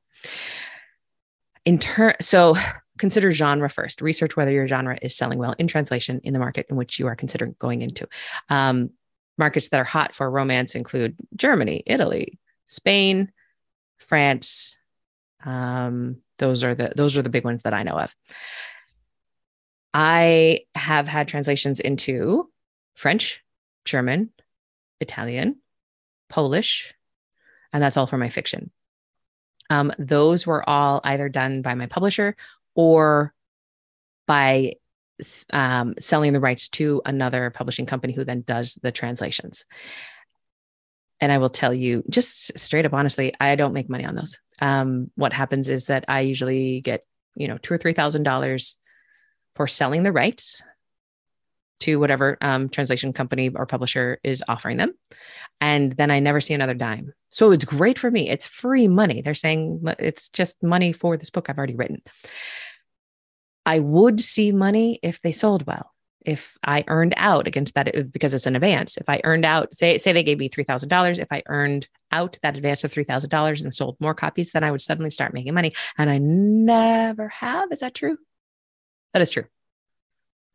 In 1.64 1.78
turn 1.78 2.14
so 2.20 2.56
consider 2.98 3.32
genre 3.32 3.68
first. 3.68 4.00
Research 4.00 4.36
whether 4.36 4.50
your 4.50 4.66
genre 4.66 4.98
is 5.02 5.16
selling 5.16 5.38
well 5.38 5.54
in 5.58 5.66
translation 5.66 6.20
in 6.22 6.32
the 6.32 6.38
market 6.38 6.66
in 6.70 6.76
which 6.76 6.98
you 6.98 7.06
are 7.06 7.16
considering 7.16 7.56
going 7.58 7.82
into. 7.82 8.06
Um, 8.48 8.90
markets 9.36 9.68
that 9.70 9.80
are 9.80 9.84
hot 9.84 10.14
for 10.14 10.30
romance 10.30 10.76
include 10.76 11.16
germany 11.34 11.82
italy 11.86 12.38
Spain, 12.66 13.32
France, 13.98 14.78
um, 15.44 16.18
Those 16.38 16.64
are 16.64 16.74
the 16.74 16.92
those 16.96 17.16
are 17.16 17.22
the 17.22 17.28
big 17.28 17.44
ones 17.44 17.62
that 17.62 17.74
I 17.74 17.82
know 17.82 17.98
of. 17.98 18.14
I 19.92 20.60
have 20.74 21.06
had 21.06 21.28
translations 21.28 21.78
into 21.78 22.50
French, 22.94 23.42
German, 23.84 24.30
Italian, 25.00 25.60
Polish, 26.28 26.94
and 27.72 27.82
that's 27.82 27.96
all 27.96 28.06
for 28.06 28.18
my 28.18 28.28
fiction. 28.28 28.70
Um, 29.70 29.92
those 29.98 30.46
were 30.46 30.68
all 30.68 31.00
either 31.04 31.28
done 31.28 31.62
by 31.62 31.74
my 31.74 31.86
publisher 31.86 32.36
or 32.74 33.32
by 34.26 34.74
um, 35.52 35.94
selling 35.98 36.32
the 36.32 36.40
rights 36.40 36.68
to 36.68 37.00
another 37.04 37.50
publishing 37.50 37.86
company 37.86 38.12
who 38.12 38.24
then 38.24 38.42
does 38.42 38.78
the 38.82 38.90
translations. 38.90 39.64
And 41.20 41.30
I 41.32 41.38
will 41.38 41.48
tell 41.48 41.72
you, 41.72 42.02
just 42.08 42.58
straight 42.58 42.86
up 42.86 42.92
honestly, 42.92 43.32
I 43.40 43.56
don't 43.56 43.72
make 43.72 43.88
money 43.88 44.04
on 44.04 44.14
those. 44.14 44.38
Um, 44.60 45.10
what 45.14 45.32
happens 45.32 45.68
is 45.68 45.86
that 45.86 46.04
I 46.08 46.20
usually 46.20 46.80
get, 46.80 47.04
you 47.34 47.48
know, 47.48 47.58
two 47.58 47.74
or 47.74 47.78
three 47.78 47.92
thousand 47.92 48.24
dollars 48.24 48.76
for 49.54 49.66
selling 49.66 50.02
the 50.02 50.12
rights 50.12 50.62
to 51.80 52.00
whatever 52.00 52.38
um, 52.40 52.68
translation 52.68 53.12
company 53.12 53.50
or 53.54 53.66
publisher 53.66 54.18
is 54.22 54.42
offering 54.48 54.76
them. 54.76 54.94
And 55.60 55.92
then 55.92 56.10
I 56.10 56.20
never 56.20 56.40
see 56.40 56.54
another 56.54 56.74
dime. 56.74 57.12
So 57.30 57.50
it's 57.50 57.64
great 57.64 57.98
for 57.98 58.10
me. 58.10 58.30
It's 58.30 58.46
free 58.46 58.88
money. 58.88 59.22
They're 59.22 59.34
saying 59.34 59.82
it's 59.98 60.28
just 60.30 60.62
money 60.62 60.92
for 60.92 61.16
this 61.16 61.30
book 61.30 61.50
I've 61.50 61.58
already 61.58 61.76
written. 61.76 62.02
I 63.66 63.80
would 63.80 64.20
see 64.20 64.52
money 64.52 64.98
if 65.02 65.20
they 65.22 65.32
sold 65.32 65.66
well. 65.66 65.93
If 66.24 66.56
I 66.64 66.84
earned 66.88 67.14
out 67.16 67.46
against 67.46 67.74
that, 67.74 67.88
it, 67.88 67.94
was 67.94 68.08
because 68.08 68.32
it's 68.32 68.46
an 68.46 68.56
advance. 68.56 68.96
If 68.96 69.08
I 69.08 69.20
earned 69.24 69.44
out, 69.44 69.74
say, 69.74 69.98
say 69.98 70.12
they 70.12 70.22
gave 70.22 70.38
me 70.38 70.48
three 70.48 70.64
thousand 70.64 70.88
dollars. 70.88 71.18
If 71.18 71.28
I 71.30 71.42
earned 71.46 71.86
out 72.10 72.38
that 72.42 72.56
advance 72.56 72.82
of 72.82 72.92
three 72.92 73.04
thousand 73.04 73.30
dollars 73.30 73.62
and 73.62 73.74
sold 73.74 73.96
more 74.00 74.14
copies, 74.14 74.52
then 74.52 74.64
I 74.64 74.70
would 74.70 74.80
suddenly 74.80 75.10
start 75.10 75.34
making 75.34 75.54
money. 75.54 75.74
And 75.98 76.08
I 76.08 76.18
never 76.18 77.28
have. 77.28 77.70
Is 77.72 77.80
that 77.80 77.94
true? 77.94 78.16
That 79.12 79.22
is 79.22 79.30
true. 79.30 79.44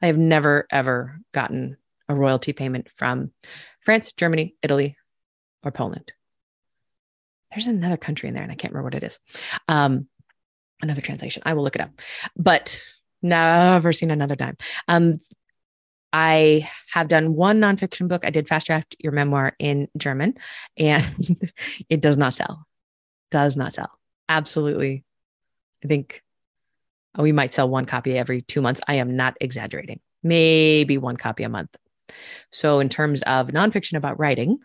I 0.02 0.08
have 0.08 0.18
never, 0.18 0.66
ever 0.72 1.20
gotten 1.34 1.78
a 2.08 2.16
royalty 2.16 2.54
payment 2.54 2.90
from 2.96 3.32
France, 3.82 4.12
Germany, 4.14 4.56
Italy, 4.62 4.98
or 5.64 5.72
Poland. 5.72 6.12
There's 7.52 7.68
another 7.68 7.98
country 7.98 8.30
in 8.30 8.36
there, 8.36 8.44
and 8.44 8.52
I 8.52 8.56
can't 8.56 8.74
remember 8.74 8.88
what 8.88 8.96
it 8.96 9.04
is. 9.04 9.20
Um, 9.68 10.08
another 10.82 11.02
translation. 11.02 11.44
I 11.46 11.54
will 11.54 11.64
look 11.64 11.76
it 11.76 11.82
up, 11.82 11.92
but 12.36 12.82
never 13.22 13.92
seen 13.94 14.12
another 14.12 14.36
dime. 14.36 14.58
Um, 14.88 15.18
I 16.12 16.70
have 16.92 17.08
done 17.08 17.36
one 17.36 17.60
nonfiction 17.60 18.08
book. 18.08 18.26
I 18.26 18.30
did 18.30 18.48
fast 18.48 18.68
draft 18.68 18.96
your 19.00 19.12
memoir 19.12 19.56
in 19.60 19.88
German, 19.98 20.36
and 20.78 21.04
it 21.90 22.02
does 22.02 22.18
not 22.18 22.34
sell. 22.34 22.66
Does 23.32 23.56
not 23.56 23.74
sell. 23.74 23.92
Absolutely. 24.28 25.04
I 25.84 25.88
think 25.88 26.24
we 27.18 27.32
might 27.32 27.54
sell 27.54 27.70
one 27.70 27.86
copy 27.86 28.18
every 28.18 28.42
two 28.42 28.62
months. 28.62 28.82
I 28.88 28.96
am 28.96 29.16
not 29.16 29.38
exaggerating. 29.40 30.00
Maybe 30.24 30.98
one 30.98 31.18
copy 31.18 31.44
a 31.44 31.50
month. 31.50 31.76
So, 32.52 32.80
in 32.80 32.90
terms 32.90 33.22
of 33.24 33.48
nonfiction 33.48 33.98
about 33.98 34.20
writing, 34.20 34.60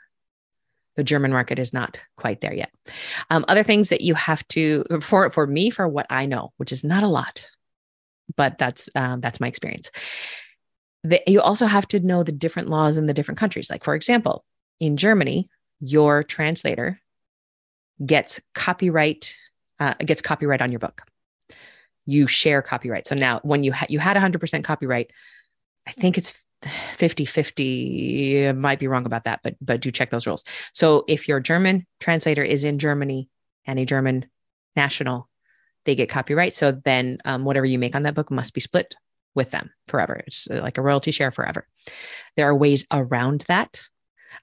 the 0.97 1.05
German 1.05 1.33
market 1.33 1.59
is 1.59 1.73
not 1.73 2.01
quite 2.17 2.41
there 2.41 2.55
yet. 2.55 2.71
Um, 3.31 3.45
other 3.49 3.63
things 3.63 3.89
that 3.89 4.01
you 4.01 4.15
have 4.15 4.47
to 4.49 4.85
for 5.01 5.31
for 5.31 5.47
me 5.47 5.71
for 5.71 5.87
what 5.89 6.07
I 6.11 6.27
know, 6.27 6.53
which 6.57 6.73
is 6.73 6.85
not 6.85 7.03
a 7.03 7.09
lot, 7.09 7.51
but 8.37 8.59
that's 8.59 8.89
um, 8.95 9.21
that's 9.21 9.41
my 9.41 9.49
experience. 9.49 9.91
The, 11.05 11.23
you 11.27 11.41
also 11.41 11.67
have 11.67 11.87
to 11.89 12.01
know 12.01 12.23
the 12.23 12.33
different 12.33 12.69
laws 12.69 12.97
in 12.97 13.07
the 13.07 13.15
different 13.15 13.39
countries. 13.39 13.71
Like 13.71 13.85
for 13.85 13.95
example, 13.95 14.45
in 14.81 14.97
Germany, 14.97 15.49
your 15.81 16.25
translator 16.25 17.01
gets 18.05 18.41
copyright 18.55 19.37
uh, 19.79 19.95
gets 19.95 20.23
copyright 20.23 20.63
on 20.63 20.73
your 20.73 20.81
book 20.81 21.03
you 22.07 22.27
share 22.27 22.63
copyright. 22.63 23.07
So 23.07 23.15
now 23.15 23.41
when 23.43 23.65
you 23.65 23.73
had 23.73 23.91
you 23.91 23.99
had 23.99 24.17
100% 24.17 24.65
copyright, 24.65 25.11
I 25.87 25.93
think 25.93 26.19
it's 26.19 26.35
50 26.63 27.27
50 27.27 28.53
might 28.53 28.79
be 28.79 28.87
wrong 28.87 29.05
about 29.05 29.25
that 29.25 29.41
but 29.43 29.55
but 29.61 29.83
do 29.83 29.91
check 29.91 30.09
those 30.09 30.27
rules 30.27 30.45
so 30.73 31.05
if 31.09 31.29
your 31.29 31.39
german 31.39 31.87
translator 32.01 32.43
is 32.43 32.65
in 32.65 32.79
germany 32.79 33.29
and 33.67 33.79
a 33.79 33.85
german 33.85 34.25
national 34.75 35.29
they 35.85 35.95
get 35.95 36.09
copyright 36.09 36.55
so 36.55 36.73
then 36.73 37.19
um, 37.27 37.45
whatever 37.45 37.67
you 37.67 37.79
make 37.79 37.95
on 37.95 38.05
that 38.05 38.15
book 38.15 38.31
must 38.31 38.55
be 38.55 38.63
split 38.63 38.95
with 39.35 39.51
them 39.51 39.71
forever 39.89 40.23
it's 40.27 40.49
uh, 40.51 40.61
like 40.63 40.79
a 40.79 40.83
royalty 40.83 41.11
share 41.11 41.31
forever 41.31 41.67
there 42.37 42.49
are 42.49 42.55
ways 42.55 42.87
around 42.91 43.45
that 43.49 43.83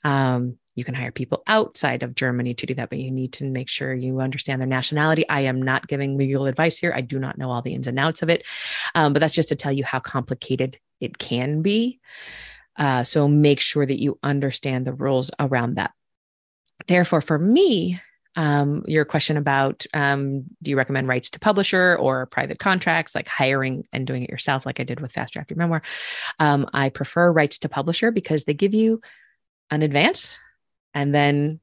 um, 0.03 0.57
you 0.75 0.83
can 0.83 0.95
hire 0.95 1.11
people 1.11 1.43
outside 1.47 2.01
of 2.01 2.15
Germany 2.15 2.53
to 2.53 2.65
do 2.65 2.73
that, 2.75 2.89
but 2.89 2.99
you 2.99 3.11
need 3.11 3.33
to 3.33 3.49
make 3.49 3.67
sure 3.67 3.93
you 3.93 4.21
understand 4.21 4.61
their 4.61 4.67
nationality. 4.67 5.27
I 5.27 5.41
am 5.41 5.61
not 5.61 5.87
giving 5.87 6.17
legal 6.17 6.45
advice 6.45 6.77
here. 6.77 6.93
I 6.95 7.01
do 7.01 7.19
not 7.19 7.37
know 7.37 7.51
all 7.51 7.61
the 7.61 7.73
ins 7.73 7.87
and 7.87 7.99
outs 7.99 8.21
of 8.21 8.29
it, 8.29 8.47
um, 8.95 9.13
but 9.13 9.19
that's 9.19 9.33
just 9.33 9.49
to 9.49 9.55
tell 9.55 9.73
you 9.73 9.83
how 9.83 9.99
complicated 9.99 10.79
it 10.99 11.17
can 11.17 11.61
be. 11.61 11.99
Uh, 12.77 13.03
so 13.03 13.27
make 13.27 13.59
sure 13.59 13.85
that 13.85 14.01
you 14.01 14.17
understand 14.23 14.85
the 14.85 14.93
rules 14.93 15.29
around 15.39 15.75
that. 15.75 15.91
Therefore, 16.87 17.21
for 17.21 17.37
me, 17.37 17.99
um, 18.35 18.83
your 18.87 19.03
question 19.03 19.35
about 19.35 19.85
um, 19.93 20.43
do 20.61 20.71
you 20.71 20.77
recommend 20.77 21.07
rights 21.07 21.29
to 21.31 21.39
publisher 21.39 21.97
or 21.99 22.25
private 22.25 22.59
contracts 22.59 23.13
like 23.13 23.27
hiring 23.27 23.85
and 23.91 24.07
doing 24.07 24.23
it 24.23 24.29
yourself 24.29 24.65
like 24.65 24.79
i 24.79 24.83
did 24.83 24.99
with 24.99 25.11
fast 25.11 25.33
draft 25.33 25.49
your 25.49 25.57
memoir 25.57 25.81
um, 26.39 26.67
i 26.73 26.89
prefer 26.89 27.31
rights 27.31 27.57
to 27.57 27.69
publisher 27.69 28.11
because 28.11 28.45
they 28.45 28.53
give 28.53 28.73
you 28.73 29.01
an 29.69 29.81
advance 29.81 30.37
and 30.93 31.13
then 31.13 31.59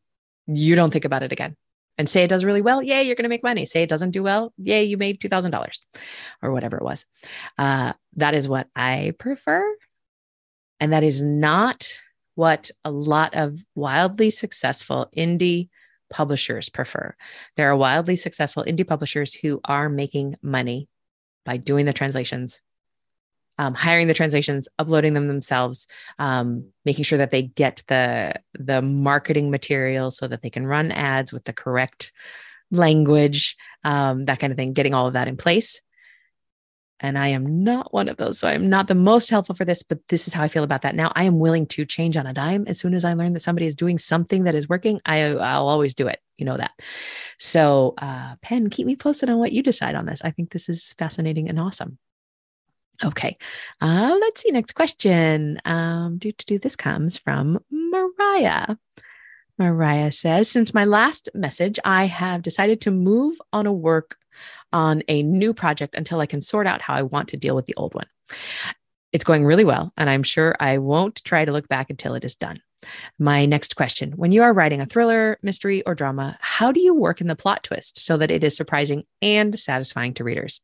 you 0.48 0.74
don't 0.74 0.90
think 0.90 1.04
about 1.04 1.22
it 1.22 1.32
again. 1.32 1.56
And 1.98 2.08
say 2.08 2.22
it 2.22 2.28
does 2.28 2.44
really 2.44 2.62
well, 2.62 2.80
yay, 2.80 3.02
you're 3.02 3.16
going 3.16 3.24
to 3.24 3.28
make 3.28 3.42
money. 3.42 3.66
Say 3.66 3.82
it 3.82 3.88
doesn't 3.88 4.12
do 4.12 4.22
well, 4.22 4.52
yay, 4.56 4.84
you 4.84 4.96
made 4.96 5.20
$2,000 5.20 5.80
or 6.42 6.52
whatever 6.52 6.76
it 6.76 6.84
was. 6.84 7.06
Uh, 7.58 7.92
that 8.16 8.34
is 8.34 8.48
what 8.48 8.68
I 8.74 9.14
prefer. 9.18 9.76
And 10.78 10.92
that 10.92 11.02
is 11.02 11.22
not 11.22 12.00
what 12.36 12.70
a 12.84 12.90
lot 12.90 13.34
of 13.34 13.58
wildly 13.74 14.30
successful 14.30 15.10
indie 15.16 15.70
publishers 16.10 16.68
prefer. 16.68 17.14
There 17.56 17.70
are 17.70 17.76
wildly 17.76 18.16
successful 18.16 18.64
indie 18.64 18.86
publishers 18.86 19.34
who 19.34 19.60
are 19.64 19.88
making 19.88 20.36
money 20.42 20.88
by 21.44 21.56
doing 21.56 21.86
the 21.86 21.92
translations 21.92 22.62
um, 23.58 23.74
hiring 23.74 24.06
the 24.06 24.14
translations, 24.14 24.68
uploading 24.78 25.14
them 25.14 25.26
themselves, 25.26 25.88
um, 26.18 26.66
making 26.84 27.04
sure 27.04 27.18
that 27.18 27.30
they 27.30 27.42
get 27.42 27.82
the 27.88 28.34
the 28.54 28.80
marketing 28.80 29.50
material 29.50 30.10
so 30.10 30.28
that 30.28 30.42
they 30.42 30.50
can 30.50 30.66
run 30.66 30.92
ads 30.92 31.32
with 31.32 31.44
the 31.44 31.52
correct 31.52 32.12
language, 32.70 33.56
um, 33.84 34.24
that 34.24 34.38
kind 34.38 34.52
of 34.52 34.56
thing. 34.56 34.72
Getting 34.72 34.94
all 34.94 35.08
of 35.08 35.14
that 35.14 35.28
in 35.28 35.36
place. 35.36 35.80
And 37.00 37.16
I 37.16 37.28
am 37.28 37.62
not 37.62 37.92
one 37.92 38.08
of 38.08 38.16
those. 38.16 38.38
So 38.38 38.48
I'm 38.48 38.68
not 38.68 38.88
the 38.88 38.94
most 38.94 39.30
helpful 39.30 39.54
for 39.54 39.64
this, 39.64 39.82
but 39.82 40.00
this 40.08 40.26
is 40.26 40.34
how 40.34 40.42
I 40.42 40.48
feel 40.48 40.64
about 40.64 40.82
that. 40.82 40.94
Now 40.94 41.12
I 41.14 41.24
am 41.24 41.38
willing 41.38 41.66
to 41.68 41.84
change 41.84 42.16
on 42.16 42.26
a 42.26 42.32
dime. 42.34 42.64
As 42.66 42.80
soon 42.80 42.94
as 42.94 43.04
I 43.04 43.12
learn 43.12 43.34
that 43.34 43.42
somebody 43.42 43.66
is 43.66 43.74
doing 43.74 43.98
something 43.98 44.44
that 44.44 44.54
is 44.54 44.68
working, 44.68 45.00
I, 45.06 45.20
I'll 45.22 45.68
always 45.68 45.94
do 45.94 46.08
it. 46.08 46.20
You 46.38 46.46
know 46.46 46.56
that. 46.56 46.72
So, 47.38 47.94
uh, 47.98 48.36
Penn, 48.42 48.70
keep 48.70 48.86
me 48.86 48.96
posted 48.96 49.28
on 49.28 49.38
what 49.38 49.52
you 49.52 49.62
decide 49.62 49.94
on 49.94 50.06
this. 50.06 50.22
I 50.22 50.30
think 50.30 50.50
this 50.50 50.68
is 50.68 50.94
fascinating 50.98 51.48
and 51.48 51.60
awesome. 51.60 51.98
Okay. 53.04 53.36
Uh, 53.80 54.16
let's 54.20 54.42
see. 54.42 54.50
Next 54.50 54.72
question. 54.72 55.60
Um, 55.64 56.18
do 56.18 56.32
to 56.32 56.46
do 56.46 56.58
this 56.58 56.74
comes 56.74 57.16
from 57.16 57.60
Mariah. 57.70 58.76
Mariah 59.58 60.12
says, 60.12 60.48
since 60.48 60.72
my 60.72 60.84
last 60.84 61.28
message, 61.34 61.78
I 61.84 62.06
have 62.06 62.42
decided 62.42 62.80
to 62.82 62.90
move 62.90 63.40
on 63.52 63.66
a 63.66 63.72
work 63.72 64.16
on 64.72 65.02
a 65.08 65.22
new 65.22 65.54
project 65.54 65.94
until 65.94 66.20
I 66.20 66.26
can 66.26 66.40
sort 66.40 66.66
out 66.66 66.82
how 66.82 66.94
I 66.94 67.02
want 67.02 67.28
to 67.28 67.36
deal 67.36 67.56
with 67.56 67.66
the 67.66 67.74
old 67.76 67.94
one. 67.94 68.06
It's 69.12 69.24
going 69.24 69.44
really 69.44 69.64
well, 69.64 69.92
and 69.96 70.10
I'm 70.10 70.22
sure 70.22 70.54
I 70.60 70.78
won't 70.78 71.24
try 71.24 71.44
to 71.44 71.52
look 71.52 71.68
back 71.68 71.88
until 71.88 72.14
it 72.14 72.24
is 72.24 72.36
done. 72.36 72.60
My 73.18 73.46
next 73.46 73.74
question 73.74 74.12
When 74.12 74.32
you 74.32 74.42
are 74.42 74.52
writing 74.52 74.80
a 74.80 74.86
thriller, 74.86 75.38
mystery, 75.42 75.82
or 75.84 75.94
drama, 75.94 76.38
how 76.40 76.72
do 76.72 76.80
you 76.80 76.94
work 76.94 77.20
in 77.20 77.26
the 77.26 77.34
plot 77.34 77.64
twist 77.64 77.98
so 77.98 78.16
that 78.16 78.30
it 78.30 78.44
is 78.44 78.56
surprising 78.56 79.04
and 79.20 79.58
satisfying 79.58 80.14
to 80.14 80.24
readers? 80.24 80.60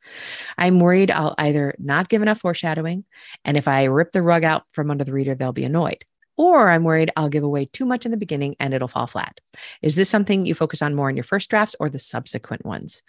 I'm 0.57 0.79
worried 0.79 1.11
I'll 1.11 1.35
either 1.39 1.75
not 1.79 2.09
give 2.09 2.23
enough 2.23 2.41
foreshadowing, 2.41 3.05
and 3.45 3.57
if 3.57 3.67
I 3.67 3.85
rip 3.85 4.13
the 4.13 4.23
rug 4.23 4.45
out 4.45 4.65
from 4.73 4.91
under 4.91 5.05
the 5.05 5.13
reader, 5.13 5.35
they'll 5.35 5.53
be 5.53 5.65
annoyed. 5.65 6.05
Or 6.37 6.71
I'm 6.71 6.85
worried 6.85 7.11
I'll 7.17 7.29
give 7.29 7.45
away 7.45 7.67
too 7.67 7.85
much 7.85 8.05
in 8.05 8.11
the 8.11 8.17
beginning 8.17 8.57
and 8.59 8.75
it'll 8.75 8.89
fall 8.89 9.07
flat. 9.07 9.41
Is 9.83 9.95
this 9.95 10.11
something 10.11 10.47
you 10.47 10.55
focus 10.55 10.83
on 10.83 10.95
more 10.95 11.09
in 11.09 11.17
your 11.17 11.25
first 11.25 11.51
drafts 11.51 11.77
or 11.79 11.89
the 11.89 11.99
subsequent 11.99 12.65
ones? 12.65 13.03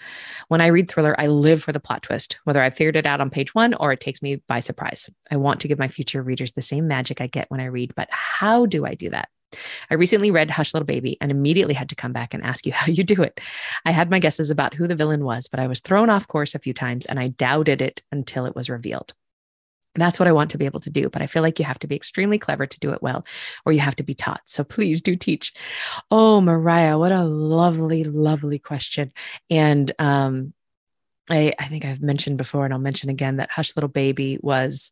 When 0.48 0.62
I 0.62 0.68
read 0.68 0.90
thriller, 0.90 1.20
I 1.20 1.28
live 1.28 1.64
for 1.64 1.72
the 1.72 1.80
plot 1.80 2.04
twist, 2.04 2.38
whether 2.44 2.62
I've 2.62 2.76
figured 2.76 2.96
it 2.96 3.06
out 3.06 3.22
on 3.22 3.30
page 3.30 3.56
one 3.56 3.74
or 3.74 3.92
it 3.92 4.00
takes 4.00 4.22
me 4.22 4.42
by 4.48 4.60
surprise. 4.60 5.10
I 5.32 5.38
want 5.38 5.62
to 5.62 5.68
give 5.68 5.80
my 5.80 5.88
future 5.88 6.22
readers 6.22 6.54
the 6.54 6.62
same 6.62 6.88
magic 6.88 7.22
I 7.22 7.28
get 7.28 7.50
when 7.50 7.60
I 7.60 7.66
read, 7.66 7.94
but 7.96 8.10
how 8.12 8.66
do 8.66 8.86
I 8.86 8.94
do 8.94 9.10
that? 9.10 9.30
I 9.90 9.96
recently 9.96 10.32
read 10.32 10.52
Hush 10.52 10.74
Little 10.74 10.86
Baby 10.86 11.18
and 11.22 11.32
immediately 11.32 11.74
had 11.74 11.90
to 11.90 11.96
come 11.96 12.14
back 12.14 12.34
and 12.34 12.44
ask 12.44 12.66
you 12.66 12.74
how 12.74 12.88
you 12.88 13.04
do 13.04 13.22
it. 13.24 13.40
I 13.86 13.92
had 13.92 14.12
my 14.12 14.20
guesses 14.20 14.50
about 14.50 14.74
who 14.74 14.88
the 14.88 14.96
villain 14.96 15.24
was, 15.24 15.48
but 15.48 15.60
I 15.60 15.68
was 15.68 15.80
thrown 15.80 16.10
off 16.10 16.28
course 16.28 16.56
a 16.56 16.60
few 16.60 16.74
times 16.74 17.06
and 17.06 17.20
I 17.20 17.30
doubted 17.30 17.82
it 17.82 18.02
until 18.12 18.46
it 18.46 18.56
was 18.56 18.70
revealed. 18.70 19.14
That's 19.96 20.20
what 20.20 20.28
I 20.28 20.32
want 20.32 20.52
to 20.52 20.58
be 20.58 20.66
able 20.66 20.80
to 20.82 20.90
do. 20.90 21.10
But 21.10 21.22
I 21.22 21.28
feel 21.28 21.42
like 21.42 21.60
you 21.60 21.66
have 21.66 21.80
to 21.80 21.88
be 21.88 21.96
extremely 21.96 22.38
clever 22.38 22.66
to 22.66 22.80
do 22.80 22.92
it 22.92 23.02
well, 23.02 23.26
or 23.66 23.72
you 23.72 23.80
have 23.80 23.96
to 23.98 24.04
be 24.04 24.14
taught. 24.14 24.42
So 24.46 24.64
please 24.64 25.02
do 25.02 25.16
teach. 25.16 25.54
Oh, 26.12 26.42
Mariah, 26.42 26.98
what 26.98 27.12
a 27.12 27.24
lovely, 27.24 28.04
lovely 28.04 28.60
question. 28.60 29.12
And 29.50 29.92
um, 30.00 30.54
I, 31.30 31.54
I 31.60 31.68
think 31.68 31.86
I've 31.86 32.02
mentioned 32.02 32.38
before, 32.38 32.66
and 32.66 32.74
I'll 32.74 32.80
mention 32.80 33.10
again 33.10 33.38
that 33.38 33.52
Hush 33.52 33.76
Little 33.76 33.90
Baby 33.90 34.38
was 34.42 34.92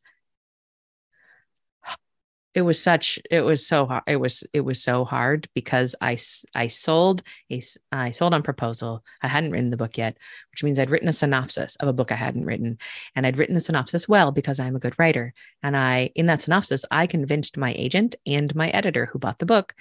it 2.56 2.62
was 2.62 2.82
such 2.82 3.20
it 3.32 3.42
was 3.42 3.66
so 3.66 3.86
hard 3.86 4.04
it 4.08 4.18
was 4.18 4.44
it 4.54 4.62
was 4.62 4.82
so 4.82 5.06
hard 5.06 5.48
because 5.54 5.96
i 6.02 6.18
i 6.56 6.68
sold 6.68 7.24
a 7.52 7.62
i 7.92 8.12
sold 8.12 8.34
on 8.34 8.44
proposal. 8.44 9.04
I 9.22 9.28
hadn't 9.28 9.52
written 9.52 9.70
the 9.70 9.78
book 9.78 9.98
yet 9.98 10.18
which 10.52 10.64
means 10.64 10.80
i'd 10.80 10.90
written 10.90 11.10
a 11.10 11.14
synopsis 11.14 11.76
of 11.78 11.88
a 11.88 11.94
book 11.94 12.12
i 12.12 12.16
hadn't 12.16 12.46
written. 12.46 12.78
And 13.16 13.26
i'd 13.26 13.38
written 13.38 13.56
the 13.56 13.62
synopsis 13.62 14.08
well 14.08 14.32
because 14.32 14.60
i'm 14.60 14.76
a 14.76 14.80
good 14.80 14.98
writer. 14.98 15.34
And 15.62 15.76
i 15.76 16.12
in 16.16 16.28
that 16.28 16.42
synopsis 16.42 16.86
i 16.92 17.08
convinced 17.08 17.58
my 17.58 17.74
agent 17.74 18.16
and 18.26 18.54
my 18.56 18.70
editor 18.70 19.08
who 19.08 19.20
bought 19.20 19.40
the 19.40 19.46
book 19.46 19.74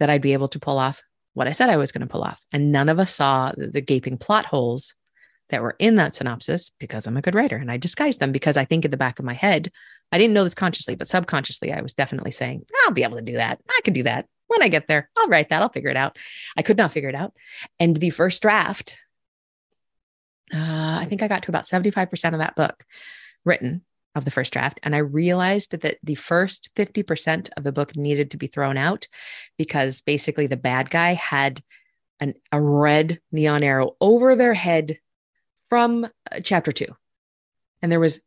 that 0.00 0.10
i'd 0.10 0.22
be 0.22 0.32
able 0.32 0.48
to 0.48 0.58
pull 0.58 0.78
off 0.78 1.02
what 1.34 1.48
i 1.48 1.52
said 1.52 1.70
i 1.70 1.76
was 1.76 1.92
going 1.92 2.06
to 2.06 2.12
pull 2.12 2.24
off. 2.24 2.40
And 2.52 2.72
none 2.72 2.88
of 2.88 2.98
us 2.98 3.14
saw 3.14 3.52
the, 3.56 3.68
the 3.68 3.80
gaping 3.80 4.18
plot 4.18 4.46
holes 4.46 4.94
that 5.50 5.62
were 5.62 5.76
in 5.78 5.96
that 5.96 6.14
synopsis 6.14 6.70
because 6.78 7.06
I'm 7.06 7.16
a 7.16 7.22
good 7.22 7.34
writer 7.34 7.56
and 7.56 7.70
I 7.70 7.76
disguised 7.76 8.20
them 8.20 8.32
because 8.32 8.56
I 8.56 8.64
think 8.64 8.84
in 8.84 8.90
the 8.90 8.96
back 8.96 9.18
of 9.18 9.24
my 9.24 9.34
head, 9.34 9.70
I 10.12 10.18
didn't 10.18 10.34
know 10.34 10.44
this 10.44 10.54
consciously, 10.54 10.94
but 10.94 11.06
subconsciously, 11.06 11.72
I 11.72 11.80
was 11.80 11.94
definitely 11.94 12.30
saying, 12.30 12.64
I'll 12.84 12.92
be 12.92 13.02
able 13.02 13.16
to 13.16 13.22
do 13.22 13.34
that. 13.34 13.60
I 13.68 13.80
can 13.84 13.94
do 13.94 14.02
that. 14.04 14.26
When 14.48 14.62
I 14.62 14.68
get 14.68 14.86
there, 14.88 15.10
I'll 15.16 15.28
write 15.28 15.50
that. 15.50 15.62
I'll 15.62 15.68
figure 15.68 15.90
it 15.90 15.96
out. 15.96 16.18
I 16.56 16.62
could 16.62 16.76
not 16.76 16.92
figure 16.92 17.08
it 17.08 17.14
out. 17.14 17.32
And 17.80 17.96
the 17.96 18.10
first 18.10 18.42
draft, 18.42 18.96
uh, 20.54 20.98
I 21.00 21.06
think 21.08 21.22
I 21.22 21.28
got 21.28 21.42
to 21.44 21.50
about 21.50 21.64
75% 21.64 22.32
of 22.32 22.38
that 22.38 22.56
book 22.56 22.84
written 23.44 23.82
of 24.14 24.24
the 24.24 24.30
first 24.30 24.52
draft. 24.52 24.80
And 24.82 24.94
I 24.94 24.98
realized 24.98 25.78
that 25.82 25.98
the 26.02 26.14
first 26.14 26.70
50% 26.74 27.50
of 27.56 27.64
the 27.64 27.72
book 27.72 27.96
needed 27.96 28.30
to 28.30 28.36
be 28.36 28.46
thrown 28.46 28.78
out 28.78 29.06
because 29.58 30.00
basically 30.00 30.46
the 30.46 30.56
bad 30.56 30.90
guy 30.90 31.14
had 31.14 31.62
an, 32.18 32.34
a 32.50 32.60
red 32.60 33.20
neon 33.30 33.62
arrow 33.62 33.96
over 34.00 34.34
their 34.34 34.54
head 34.54 34.98
from 35.68 36.04
uh, 36.04 36.40
chapter 36.42 36.72
two. 36.72 36.96
And 37.82 37.92
there 37.92 38.00
was 38.00 38.20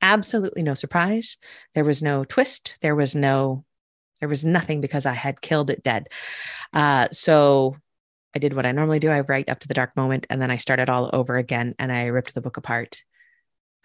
absolutely 0.00 0.62
no 0.62 0.74
surprise. 0.74 1.36
There 1.74 1.84
was 1.84 2.02
no 2.02 2.24
twist. 2.24 2.76
There 2.80 2.94
was 2.94 3.14
no, 3.14 3.64
there 4.20 4.28
was 4.28 4.44
nothing 4.44 4.80
because 4.80 5.06
I 5.06 5.14
had 5.14 5.40
killed 5.40 5.70
it 5.70 5.82
dead. 5.82 6.08
Uh, 6.72 7.08
so 7.10 7.76
I 8.34 8.38
did 8.38 8.54
what 8.54 8.66
I 8.66 8.72
normally 8.72 8.98
do. 8.98 9.10
I 9.10 9.20
write 9.20 9.48
up 9.48 9.60
to 9.60 9.68
the 9.68 9.74
dark 9.74 9.96
moment 9.96 10.26
and 10.28 10.40
then 10.42 10.50
I 10.50 10.56
started 10.56 10.88
all 10.88 11.10
over 11.12 11.36
again 11.36 11.74
and 11.78 11.92
I 11.92 12.06
ripped 12.06 12.34
the 12.34 12.40
book 12.40 12.56
apart 12.56 13.02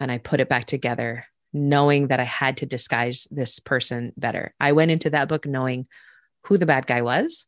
and 0.00 0.10
I 0.10 0.18
put 0.18 0.40
it 0.40 0.48
back 0.48 0.66
together, 0.66 1.26
knowing 1.52 2.08
that 2.08 2.20
I 2.20 2.24
had 2.24 2.58
to 2.58 2.66
disguise 2.66 3.28
this 3.30 3.60
person 3.60 4.12
better. 4.16 4.54
I 4.58 4.72
went 4.72 4.90
into 4.90 5.10
that 5.10 5.28
book 5.28 5.46
knowing 5.46 5.86
who 6.44 6.56
the 6.56 6.66
bad 6.66 6.86
guy 6.86 7.02
was. 7.02 7.46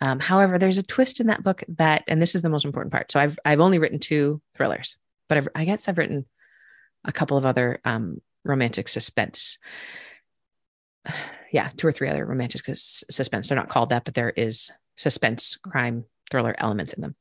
Um, 0.00 0.20
however, 0.20 0.58
there's 0.58 0.78
a 0.78 0.82
twist 0.82 1.20
in 1.20 1.28
that 1.28 1.42
book 1.42 1.64
that, 1.68 2.04
and 2.08 2.20
this 2.20 2.34
is 2.34 2.42
the 2.42 2.48
most 2.48 2.64
important 2.64 2.92
part. 2.92 3.10
So 3.10 3.20
I've 3.20 3.38
I've 3.44 3.60
only 3.60 3.78
written 3.78 3.98
two 3.98 4.40
thrillers, 4.54 4.96
but 5.28 5.38
I've, 5.38 5.48
I 5.54 5.64
guess 5.64 5.88
I've 5.88 5.98
written 5.98 6.26
a 7.04 7.12
couple 7.12 7.36
of 7.36 7.44
other 7.44 7.80
um, 7.84 8.20
romantic 8.44 8.88
suspense. 8.88 9.58
Yeah, 11.50 11.70
two 11.78 11.86
or 11.86 11.92
three 11.92 12.10
other 12.10 12.26
romantic 12.26 12.60
suspense. 12.66 13.48
They're 13.48 13.56
not 13.56 13.70
called 13.70 13.88
that, 13.88 14.04
but 14.04 14.12
there 14.12 14.28
is 14.28 14.70
suspense, 14.98 15.56
crime, 15.56 16.04
thriller 16.30 16.54
elements 16.58 16.92
in 16.92 17.00
them. 17.00 17.16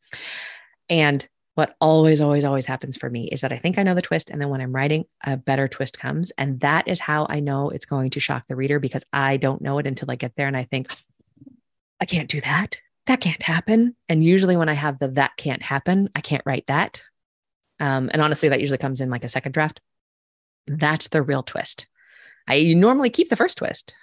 And 0.89 1.25
what 1.55 1.75
always, 1.79 2.21
always, 2.21 2.45
always 2.45 2.65
happens 2.65 2.97
for 2.97 3.09
me 3.09 3.29
is 3.31 3.41
that 3.41 3.51
I 3.51 3.57
think 3.57 3.77
I 3.77 3.83
know 3.83 3.95
the 3.95 4.01
twist. 4.01 4.29
And 4.29 4.41
then 4.41 4.49
when 4.49 4.61
I'm 4.61 4.75
writing, 4.75 5.05
a 5.23 5.37
better 5.37 5.67
twist 5.67 5.97
comes. 5.97 6.31
And 6.37 6.59
that 6.59 6.87
is 6.87 6.99
how 6.99 7.25
I 7.29 7.39
know 7.39 7.69
it's 7.69 7.85
going 7.85 8.11
to 8.11 8.19
shock 8.19 8.47
the 8.47 8.55
reader 8.55 8.79
because 8.79 9.05
I 9.11 9.37
don't 9.37 9.61
know 9.61 9.79
it 9.79 9.87
until 9.87 10.11
I 10.11 10.17
get 10.17 10.35
there 10.35 10.47
and 10.47 10.57
I 10.57 10.65
think, 10.65 10.93
I 11.99 12.05
can't 12.05 12.29
do 12.29 12.41
that. 12.41 12.77
That 13.07 13.21
can't 13.21 13.41
happen. 13.41 13.95
And 14.09 14.23
usually 14.23 14.57
when 14.57 14.69
I 14.69 14.73
have 14.73 14.99
the 14.99 15.07
that 15.09 15.37
can't 15.37 15.61
happen, 15.61 16.09
I 16.15 16.21
can't 16.21 16.43
write 16.45 16.67
that. 16.67 17.03
Um, 17.79 18.09
and 18.11 18.21
honestly, 18.21 18.49
that 18.49 18.59
usually 18.59 18.77
comes 18.77 19.01
in 19.01 19.09
like 19.09 19.23
a 19.23 19.29
second 19.29 19.53
draft. 19.53 19.81
That's 20.67 21.07
the 21.09 21.21
real 21.21 21.43
twist. 21.43 21.87
I 22.47 22.73
normally 22.73 23.09
keep 23.09 23.29
the 23.29 23.35
first 23.35 23.57
twist. 23.57 23.95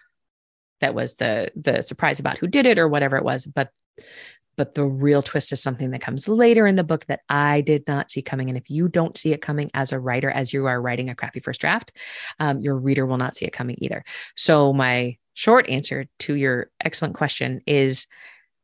That 0.80 0.94
was 0.94 1.14
the 1.14 1.50
the 1.54 1.82
surprise 1.82 2.18
about 2.18 2.38
who 2.38 2.46
did 2.46 2.66
it 2.66 2.78
or 2.78 2.88
whatever 2.88 3.16
it 3.16 3.24
was, 3.24 3.46
but 3.46 3.70
but 4.56 4.74
the 4.74 4.84
real 4.84 5.22
twist 5.22 5.52
is 5.52 5.62
something 5.62 5.90
that 5.90 6.00
comes 6.00 6.28
later 6.28 6.66
in 6.66 6.76
the 6.76 6.84
book 6.84 7.06
that 7.06 7.20
I 7.28 7.60
did 7.60 7.86
not 7.88 8.10
see 8.10 8.22
coming. 8.22 8.48
And 8.48 8.56
if 8.56 8.70
you 8.70 8.88
don't 8.88 9.16
see 9.16 9.32
it 9.32 9.42
coming 9.42 9.70
as 9.74 9.92
a 9.92 9.98
writer, 9.98 10.30
as 10.30 10.52
you 10.52 10.66
are 10.66 10.80
writing 10.80 11.10
a 11.10 11.14
crappy 11.14 11.40
first 11.40 11.60
draft, 11.60 11.92
um, 12.38 12.60
your 12.60 12.76
reader 12.76 13.04
will 13.06 13.16
not 13.16 13.34
see 13.34 13.46
it 13.46 13.52
coming 13.52 13.76
either. 13.80 14.04
So 14.36 14.72
my 14.72 15.16
short 15.34 15.68
answer 15.68 16.06
to 16.20 16.34
your 16.34 16.70
excellent 16.82 17.14
question 17.14 17.60
is 17.66 18.06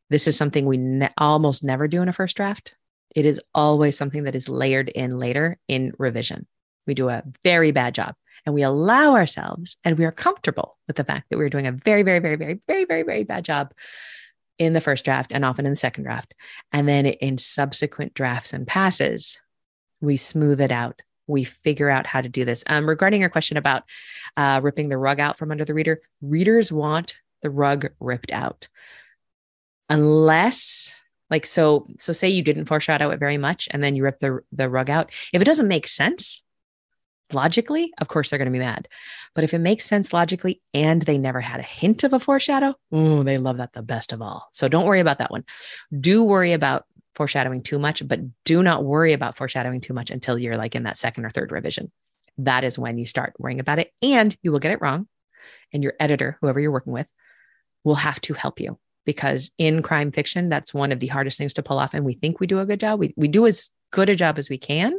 this 0.08 0.26
is 0.26 0.36
something 0.36 0.66
we 0.66 0.76
ne- 0.76 1.10
almost 1.18 1.62
never 1.62 1.86
do 1.86 2.02
in 2.02 2.08
a 2.08 2.12
first 2.12 2.36
draft. 2.36 2.76
It 3.14 3.26
is 3.26 3.40
always 3.54 3.96
something 3.96 4.24
that 4.24 4.34
is 4.34 4.48
layered 4.48 4.88
in 4.88 5.18
later 5.18 5.58
in 5.68 5.92
revision. 5.98 6.46
We 6.86 6.94
do 6.94 7.08
a 7.08 7.22
very 7.44 7.72
bad 7.72 7.94
job 7.94 8.14
and 8.46 8.54
we 8.54 8.62
allow 8.62 9.14
ourselves 9.14 9.76
and 9.84 9.98
we 9.98 10.04
are 10.04 10.12
comfortable 10.12 10.78
with 10.86 10.96
the 10.96 11.04
fact 11.04 11.26
that 11.30 11.38
we're 11.38 11.50
doing 11.50 11.66
a 11.66 11.72
very, 11.72 12.02
very, 12.02 12.18
very, 12.18 12.36
very, 12.36 12.60
very, 12.66 12.84
very, 12.84 13.02
very 13.02 13.24
bad 13.24 13.44
job 13.44 13.72
in 14.58 14.72
the 14.72 14.80
first 14.80 15.04
draft 15.04 15.32
and 15.32 15.44
often 15.44 15.66
in 15.66 15.72
the 15.72 15.76
second 15.76 16.04
draft. 16.04 16.34
And 16.72 16.88
then 16.88 17.06
in 17.06 17.38
subsequent 17.38 18.14
drafts 18.14 18.52
and 18.52 18.66
passes, 18.66 19.40
we 20.00 20.16
smooth 20.16 20.60
it 20.60 20.72
out. 20.72 21.02
We 21.30 21.44
figure 21.44 21.88
out 21.88 22.06
how 22.06 22.20
to 22.20 22.28
do 22.28 22.44
this. 22.44 22.64
Um, 22.66 22.88
regarding 22.88 23.20
your 23.20 23.30
question 23.30 23.56
about 23.56 23.84
uh, 24.36 24.60
ripping 24.62 24.88
the 24.88 24.98
rug 24.98 25.20
out 25.20 25.38
from 25.38 25.50
under 25.50 25.64
the 25.64 25.74
reader, 25.74 26.00
readers 26.20 26.72
want 26.72 27.18
the 27.42 27.50
rug 27.50 27.88
ripped 28.00 28.32
out. 28.32 28.68
Unless 29.88 30.94
like 31.30 31.46
so, 31.46 31.86
so 31.98 32.12
say 32.12 32.28
you 32.28 32.42
didn't 32.42 32.64
foreshadow 32.64 33.10
it 33.10 33.20
very 33.20 33.38
much 33.38 33.68
and 33.70 33.82
then 33.82 33.94
you 33.94 34.02
rip 34.02 34.18
the 34.18 34.40
the 34.52 34.68
rug 34.68 34.90
out. 34.90 35.12
If 35.32 35.40
it 35.40 35.46
doesn't 35.46 35.68
make 35.68 35.86
sense 35.86 36.42
logically, 37.32 37.92
of 37.98 38.08
course 38.08 38.30
they're 38.30 38.38
going 38.38 38.46
to 38.46 38.52
be 38.52 38.58
mad. 38.58 38.88
But 39.34 39.44
if 39.44 39.54
it 39.54 39.58
makes 39.58 39.84
sense 39.84 40.12
logically 40.12 40.60
and 40.74 41.02
they 41.02 41.18
never 41.18 41.40
had 41.40 41.60
a 41.60 41.64
hint 41.64 42.02
of 42.04 42.12
a 42.12 42.20
foreshadow, 42.20 42.74
oh, 42.92 43.22
they 43.22 43.38
love 43.38 43.58
that 43.58 43.72
the 43.72 43.82
best 43.82 44.12
of 44.12 44.20
all. 44.20 44.48
So 44.52 44.68
don't 44.68 44.86
worry 44.86 45.00
about 45.00 45.18
that 45.18 45.30
one. 45.30 45.44
Do 45.98 46.24
worry 46.24 46.52
about 46.52 46.84
foreshadowing 47.20 47.62
too 47.62 47.78
much, 47.78 48.08
but 48.08 48.18
do 48.46 48.62
not 48.62 48.82
worry 48.82 49.12
about 49.12 49.36
foreshadowing 49.36 49.82
too 49.82 49.92
much 49.92 50.10
until 50.10 50.38
you're 50.38 50.56
like 50.56 50.74
in 50.74 50.84
that 50.84 50.96
second 50.96 51.26
or 51.26 51.28
third 51.28 51.52
revision. 51.52 51.92
That 52.38 52.64
is 52.64 52.78
when 52.78 52.96
you 52.96 53.04
start 53.04 53.34
worrying 53.38 53.60
about 53.60 53.78
it 53.78 53.92
and 54.02 54.34
you 54.40 54.52
will 54.52 54.58
get 54.58 54.72
it 54.72 54.80
wrong. 54.80 55.06
And 55.70 55.82
your 55.82 55.92
editor, 56.00 56.38
whoever 56.40 56.58
you're 56.58 56.70
working 56.70 56.94
with, 56.94 57.06
will 57.84 57.96
have 57.96 58.22
to 58.22 58.32
help 58.32 58.58
you 58.58 58.78
because 59.04 59.52
in 59.58 59.82
crime 59.82 60.12
fiction, 60.12 60.48
that's 60.48 60.72
one 60.72 60.92
of 60.92 61.00
the 61.00 61.08
hardest 61.08 61.36
things 61.36 61.52
to 61.52 61.62
pull 61.62 61.78
off. 61.78 61.92
And 61.92 62.06
we 62.06 62.14
think 62.14 62.40
we 62.40 62.46
do 62.46 62.58
a 62.58 62.64
good 62.64 62.80
job. 62.80 62.98
We, 62.98 63.12
we 63.18 63.28
do 63.28 63.46
as 63.46 63.70
good 63.90 64.08
a 64.08 64.16
job 64.16 64.38
as 64.38 64.48
we 64.48 64.56
can. 64.56 64.98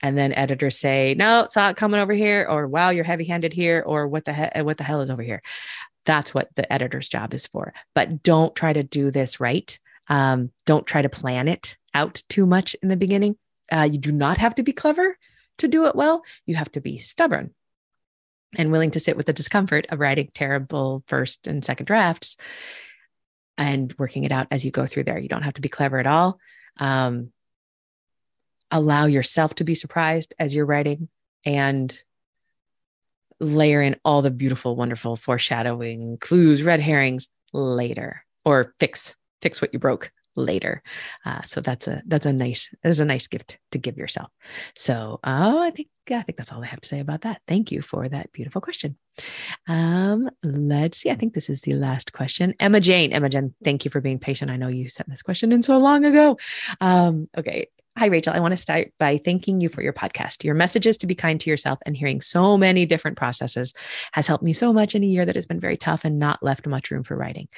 And 0.00 0.16
then 0.16 0.32
editors 0.32 0.78
say, 0.78 1.14
no, 1.18 1.48
saw 1.50 1.68
it 1.68 1.76
coming 1.76 2.00
over 2.00 2.14
here, 2.14 2.46
or 2.48 2.66
wow, 2.66 2.88
you're 2.88 3.04
heavy 3.04 3.24
handed 3.24 3.52
here, 3.52 3.84
or 3.86 4.08
what 4.08 4.24
the 4.24 4.32
hell, 4.32 4.50
what 4.64 4.78
the 4.78 4.84
hell 4.84 5.02
is 5.02 5.10
over 5.10 5.22
here? 5.22 5.42
That's 6.06 6.32
what 6.32 6.48
the 6.54 6.72
editor's 6.72 7.10
job 7.10 7.34
is 7.34 7.46
for. 7.46 7.74
But 7.94 8.22
don't 8.22 8.56
try 8.56 8.72
to 8.72 8.82
do 8.82 9.10
this 9.10 9.38
right. 9.38 9.78
Um, 10.08 10.50
don't 10.64 10.86
try 10.86 11.02
to 11.02 11.08
plan 11.08 11.48
it 11.48 11.76
out 11.94 12.22
too 12.28 12.46
much 12.46 12.74
in 12.82 12.88
the 12.88 12.96
beginning. 12.96 13.36
Uh, 13.72 13.88
you 13.90 13.98
do 13.98 14.12
not 14.12 14.38
have 14.38 14.54
to 14.56 14.62
be 14.62 14.72
clever 14.72 15.16
to 15.58 15.68
do 15.68 15.86
it 15.86 15.96
well. 15.96 16.22
You 16.44 16.56
have 16.56 16.70
to 16.72 16.80
be 16.80 16.98
stubborn 16.98 17.54
and 18.56 18.70
willing 18.70 18.92
to 18.92 19.00
sit 19.00 19.16
with 19.16 19.26
the 19.26 19.32
discomfort 19.32 19.86
of 19.90 20.00
writing 20.00 20.30
terrible 20.34 21.02
first 21.06 21.46
and 21.46 21.64
second 21.64 21.86
drafts 21.86 22.36
and 23.58 23.94
working 23.98 24.24
it 24.24 24.32
out 24.32 24.46
as 24.50 24.64
you 24.64 24.70
go 24.70 24.86
through 24.86 25.04
there. 25.04 25.18
You 25.18 25.28
don't 25.28 25.42
have 25.42 25.54
to 25.54 25.60
be 25.60 25.68
clever 25.68 25.98
at 25.98 26.06
all. 26.06 26.38
Um, 26.78 27.32
allow 28.70 29.06
yourself 29.06 29.54
to 29.56 29.64
be 29.64 29.74
surprised 29.74 30.34
as 30.38 30.54
you're 30.54 30.66
writing 30.66 31.08
and 31.44 31.96
layer 33.40 33.82
in 33.82 33.96
all 34.04 34.22
the 34.22 34.30
beautiful, 34.30 34.76
wonderful 34.76 35.16
foreshadowing, 35.16 36.18
clues, 36.18 36.62
red 36.62 36.80
herrings 36.80 37.28
later, 37.52 38.24
or 38.44 38.74
fix 38.78 39.16
fix 39.42 39.60
what 39.60 39.72
you 39.72 39.78
broke 39.78 40.12
later. 40.36 40.82
Uh, 41.24 41.42
so 41.44 41.60
that's 41.60 41.88
a 41.88 42.02
that's 42.06 42.26
a 42.26 42.32
nice 42.32 42.72
that's 42.82 42.98
a 42.98 43.04
nice 43.04 43.26
gift 43.26 43.58
to 43.72 43.78
give 43.78 43.96
yourself. 43.96 44.30
So 44.76 45.18
oh, 45.24 45.62
I 45.62 45.70
think 45.70 45.88
I 46.10 46.22
think 46.22 46.36
that's 46.36 46.52
all 46.52 46.62
I 46.62 46.66
have 46.66 46.80
to 46.80 46.88
say 46.88 47.00
about 47.00 47.22
that. 47.22 47.40
Thank 47.48 47.72
you 47.72 47.82
for 47.82 48.06
that 48.06 48.32
beautiful 48.32 48.60
question. 48.60 48.96
Um, 49.66 50.30
let's 50.42 50.98
see. 50.98 51.10
I 51.10 51.14
think 51.14 51.34
this 51.34 51.50
is 51.50 51.62
the 51.62 51.74
last 51.74 52.12
question. 52.12 52.54
Emma 52.60 52.80
Jane. 52.80 53.12
Emma 53.12 53.28
Jane, 53.28 53.54
thank 53.64 53.84
you 53.84 53.90
for 53.90 54.00
being 54.00 54.18
patient. 54.18 54.50
I 54.50 54.56
know 54.56 54.68
you 54.68 54.88
sent 54.88 55.08
this 55.08 55.22
question 55.22 55.52
in 55.52 55.62
so 55.62 55.78
long 55.78 56.04
ago. 56.04 56.38
Um, 56.80 57.28
okay. 57.36 57.68
Hi, 57.98 58.06
Rachael. 58.06 58.34
I 58.34 58.40
want 58.40 58.52
to 58.52 58.58
start 58.58 58.92
by 58.98 59.16
thanking 59.16 59.62
you 59.62 59.70
for 59.70 59.80
your 59.80 59.94
podcast. 59.94 60.44
Your 60.44 60.54
messages 60.54 60.98
to 60.98 61.06
be 61.06 61.14
kind 61.14 61.40
to 61.40 61.48
yourself 61.48 61.78
and 61.86 61.96
hearing 61.96 62.20
so 62.20 62.58
many 62.58 62.84
different 62.84 63.16
processes 63.16 63.72
has 64.12 64.26
helped 64.26 64.44
me 64.44 64.52
so 64.52 64.70
much 64.70 64.94
in 64.94 65.02
a 65.02 65.06
year 65.06 65.24
that 65.24 65.34
has 65.34 65.46
been 65.46 65.60
very 65.60 65.78
tough 65.78 66.04
and 66.04 66.18
not 66.18 66.42
left 66.42 66.66
much 66.66 66.90
room 66.90 67.04
for 67.04 67.16
writing. 67.16 67.48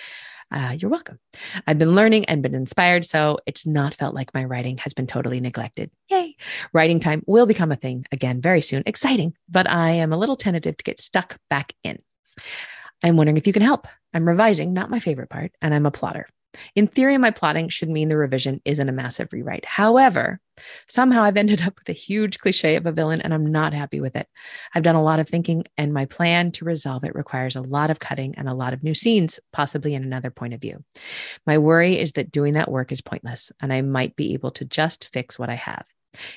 Uh, 0.51 0.77
you're 0.79 0.91
welcome. 0.91 1.19
I've 1.67 1.79
been 1.79 1.95
learning 1.95 2.25
and 2.25 2.43
been 2.43 2.55
inspired, 2.55 3.05
so 3.05 3.39
it's 3.47 3.67
not 3.67 3.95
felt 3.95 4.15
like 4.15 4.33
my 4.33 4.45
writing 4.45 4.79
has 4.79 4.95
been 4.95 5.07
totally 5.07 5.41
neglected. 5.41 5.91
Yay! 6.11 6.37
Writing 6.73 7.01
time 7.01 7.23
will 7.27 7.47
become 7.47 7.71
a 7.71 7.77
thing 7.77 8.07
again 8.13 8.41
very 8.41 8.63
soon. 8.63 8.83
Exciting, 8.87 9.35
but 9.49 9.69
I 9.69 9.91
am 9.91 10.13
a 10.13 10.17
little 10.17 10.37
tentative 10.37 10.77
to 10.79 10.85
get 10.85 11.01
stuck 11.01 11.39
back 11.51 11.75
in. 11.85 11.99
I'm 13.03 13.17
wondering 13.17 13.37
if 13.37 13.47
you 13.47 13.53
can 13.53 13.63
help. 13.63 13.87
I'm 14.15 14.27
revising, 14.27 14.73
not 14.73 14.91
my 14.91 15.01
favorite 15.01 15.29
part, 15.29 15.53
and 15.61 15.75
I'm 15.75 15.87
a 15.87 15.91
plotter. 15.91 16.27
In 16.75 16.87
theory, 16.87 17.19
my 17.19 17.31
plotting 17.31 17.69
should 17.69 17.91
mean 17.91 18.09
the 18.09 18.17
revision 18.17 18.61
isn't 18.65 18.89
a 18.89 18.93
massive 18.93 19.29
rewrite. 19.33 19.65
However, 19.65 20.41
somehow 20.87 21.23
I've 21.23 21.37
ended 21.39 21.63
up 21.63 21.79
with 21.79 21.89
a 21.89 21.99
huge 21.99 22.39
cliche 22.39 22.77
of 22.77 22.87
a 22.87 22.93
villain 22.93 23.21
and 23.21 23.35
I'm 23.35 23.47
not 23.47 23.75
happy 23.75 24.01
with 24.01 24.17
it. 24.17 24.29
I've 24.75 24.83
done 24.83 24.95
a 24.95 25.03
lot 25.03 25.21
of 25.21 25.29
thinking, 25.29 25.65
and 25.77 25.93
my 25.93 26.07
plan 26.07 26.53
to 26.53 26.65
resolve 26.65 27.05
it 27.05 27.15
requires 27.15 27.57
a 27.57 27.63
lot 27.63 27.91
of 27.91 28.01
cutting 28.01 28.35
and 28.37 28.49
a 28.49 28.55
lot 28.55 28.73
of 28.73 28.83
new 28.83 28.95
scenes, 28.95 29.41
possibly 29.53 29.95
in 29.95 30.03
another 30.03 30.31
point 30.31 30.55
of 30.55 30.61
view. 30.61 30.85
My 31.47 31.59
worry 31.59 31.99
is 31.99 32.13
that 32.13 32.33
doing 32.33 32.55
that 32.55 32.71
work 32.71 32.93
is 32.93 33.01
pointless 33.01 33.53
and 33.61 33.73
I 33.73 33.83
might 33.83 34.17
be 34.17 34.35
able 34.35 34.51
to 34.53 34.65
just 34.65 35.09
fix 35.13 35.39
what 35.39 35.51
I 35.51 35.55
have. 35.55 35.87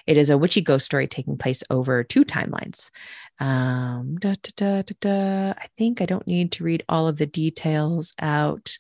It 0.06 0.17
is 0.17 0.30
a 0.30 0.38
witchy 0.38 0.62
ghost 0.62 0.86
story 0.86 1.08
taking 1.08 1.38
place 1.38 1.63
over 1.69 2.04
two 2.04 2.26
timelines. 2.26 2.91
Um, 3.39 4.17
da, 4.17 4.36
da, 4.56 4.84
da, 5.00 5.54
I 5.58 5.67
think 5.78 6.02
I 6.02 6.06
don't 6.06 6.28
need 6.28 6.52
to 6.54 6.63
read 6.63 6.84
all 6.89 7.08
of 7.08 7.17
the 7.17 7.26
details 7.26 8.13
out 8.19 8.78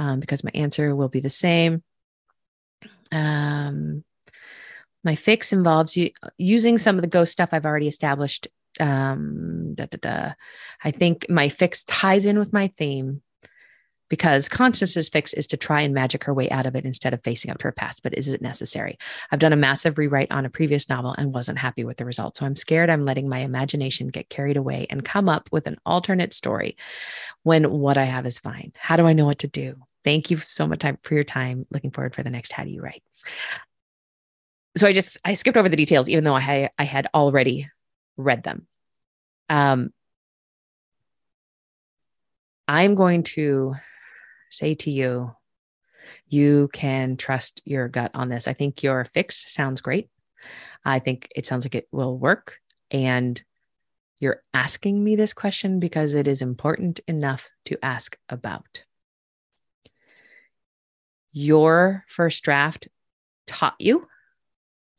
um, 0.00 0.18
because 0.18 0.42
my 0.42 0.50
answer 0.54 0.96
will 0.96 1.10
be 1.10 1.20
the 1.20 1.28
same. 1.28 1.82
Um, 3.12 4.02
my 5.04 5.14
fix 5.14 5.52
involves 5.52 5.94
u- 5.96 6.10
using 6.38 6.78
some 6.78 6.96
of 6.96 7.02
the 7.02 7.08
ghost 7.08 7.32
stuff 7.32 7.50
I've 7.52 7.66
already 7.66 7.86
established. 7.86 8.48
Um, 8.80 9.74
da, 9.74 9.86
da, 9.86 9.98
da. 10.00 10.32
I 10.82 10.90
think 10.90 11.28
my 11.28 11.50
fix 11.50 11.84
ties 11.84 12.24
in 12.24 12.38
with 12.38 12.50
my 12.50 12.68
theme 12.78 13.20
because 14.08 14.48
Constance's 14.48 15.10
fix 15.10 15.34
is 15.34 15.46
to 15.48 15.58
try 15.58 15.82
and 15.82 15.92
magic 15.92 16.24
her 16.24 16.32
way 16.32 16.48
out 16.50 16.66
of 16.66 16.74
it 16.74 16.86
instead 16.86 17.12
of 17.12 17.22
facing 17.22 17.50
up 17.50 17.58
to 17.58 17.64
her 17.64 17.72
past. 17.72 18.02
But 18.02 18.14
is 18.14 18.28
it 18.28 18.40
necessary? 18.40 18.98
I've 19.30 19.38
done 19.38 19.52
a 19.52 19.56
massive 19.56 19.98
rewrite 19.98 20.32
on 20.32 20.46
a 20.46 20.50
previous 20.50 20.88
novel 20.88 21.14
and 21.16 21.34
wasn't 21.34 21.58
happy 21.58 21.84
with 21.84 21.98
the 21.98 22.06
result. 22.06 22.38
So 22.38 22.46
I'm 22.46 22.56
scared 22.56 22.88
I'm 22.88 23.04
letting 23.04 23.28
my 23.28 23.40
imagination 23.40 24.08
get 24.08 24.30
carried 24.30 24.56
away 24.56 24.86
and 24.88 25.04
come 25.04 25.28
up 25.28 25.50
with 25.52 25.66
an 25.66 25.76
alternate 25.84 26.32
story 26.32 26.76
when 27.42 27.70
what 27.70 27.98
I 27.98 28.04
have 28.04 28.24
is 28.24 28.38
fine. 28.38 28.72
How 28.76 28.96
do 28.96 29.06
I 29.06 29.12
know 29.12 29.26
what 29.26 29.40
to 29.40 29.48
do? 29.48 29.76
Thank 30.04 30.30
you 30.30 30.38
so 30.38 30.66
much 30.66 30.84
for 31.02 31.14
your 31.14 31.24
time. 31.24 31.66
Looking 31.70 31.90
forward 31.90 32.14
for 32.14 32.22
the 32.22 32.30
next 32.30 32.52
How 32.52 32.64
Do 32.64 32.70
You 32.70 32.80
Write? 32.80 33.02
So 34.76 34.86
I 34.86 34.92
just 34.92 35.18
I 35.24 35.34
skipped 35.34 35.56
over 35.56 35.68
the 35.68 35.76
details, 35.76 36.08
even 36.08 36.24
though 36.24 36.36
I 36.36 36.70
I 36.78 36.84
had 36.84 37.08
already 37.12 37.68
read 38.16 38.42
them. 38.42 38.66
Um, 39.48 39.90
I'm 42.68 42.94
going 42.94 43.24
to 43.24 43.74
say 44.48 44.74
to 44.76 44.90
you, 44.90 45.34
you 46.28 46.68
can 46.72 47.16
trust 47.16 47.60
your 47.64 47.88
gut 47.88 48.12
on 48.14 48.28
this. 48.28 48.46
I 48.46 48.52
think 48.52 48.82
your 48.82 49.04
fix 49.04 49.52
sounds 49.52 49.80
great. 49.80 50.08
I 50.84 51.00
think 51.00 51.28
it 51.34 51.46
sounds 51.46 51.64
like 51.64 51.74
it 51.74 51.88
will 51.90 52.16
work. 52.16 52.58
And 52.90 53.42
you're 54.20 54.42
asking 54.54 55.02
me 55.02 55.16
this 55.16 55.34
question 55.34 55.80
because 55.80 56.14
it 56.14 56.28
is 56.28 56.42
important 56.42 57.00
enough 57.08 57.48
to 57.66 57.84
ask 57.84 58.16
about. 58.28 58.84
Your 61.32 62.04
first 62.08 62.42
draft 62.42 62.88
taught 63.46 63.76
you 63.78 64.06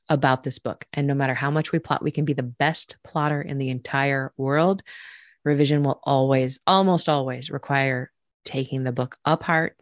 about 0.10 0.44
this 0.44 0.60
book. 0.60 0.86
And 0.92 1.08
no 1.08 1.14
matter 1.14 1.34
how 1.34 1.52
much 1.52 1.72
we 1.72 1.80
plot, 1.80 2.04
we 2.04 2.12
can 2.12 2.26
be 2.26 2.34
the 2.34 2.44
best 2.44 2.98
plotter 3.04 3.42
in 3.42 3.58
the 3.58 3.70
entire 3.70 4.34
world. 4.36 4.84
Revision 5.46 5.84
will 5.84 6.02
always, 6.04 6.60
almost 6.68 7.08
always 7.08 7.50
require 7.50 8.12
taking 8.44 8.84
the 8.84 8.92
book 8.92 9.18
apart, 9.24 9.78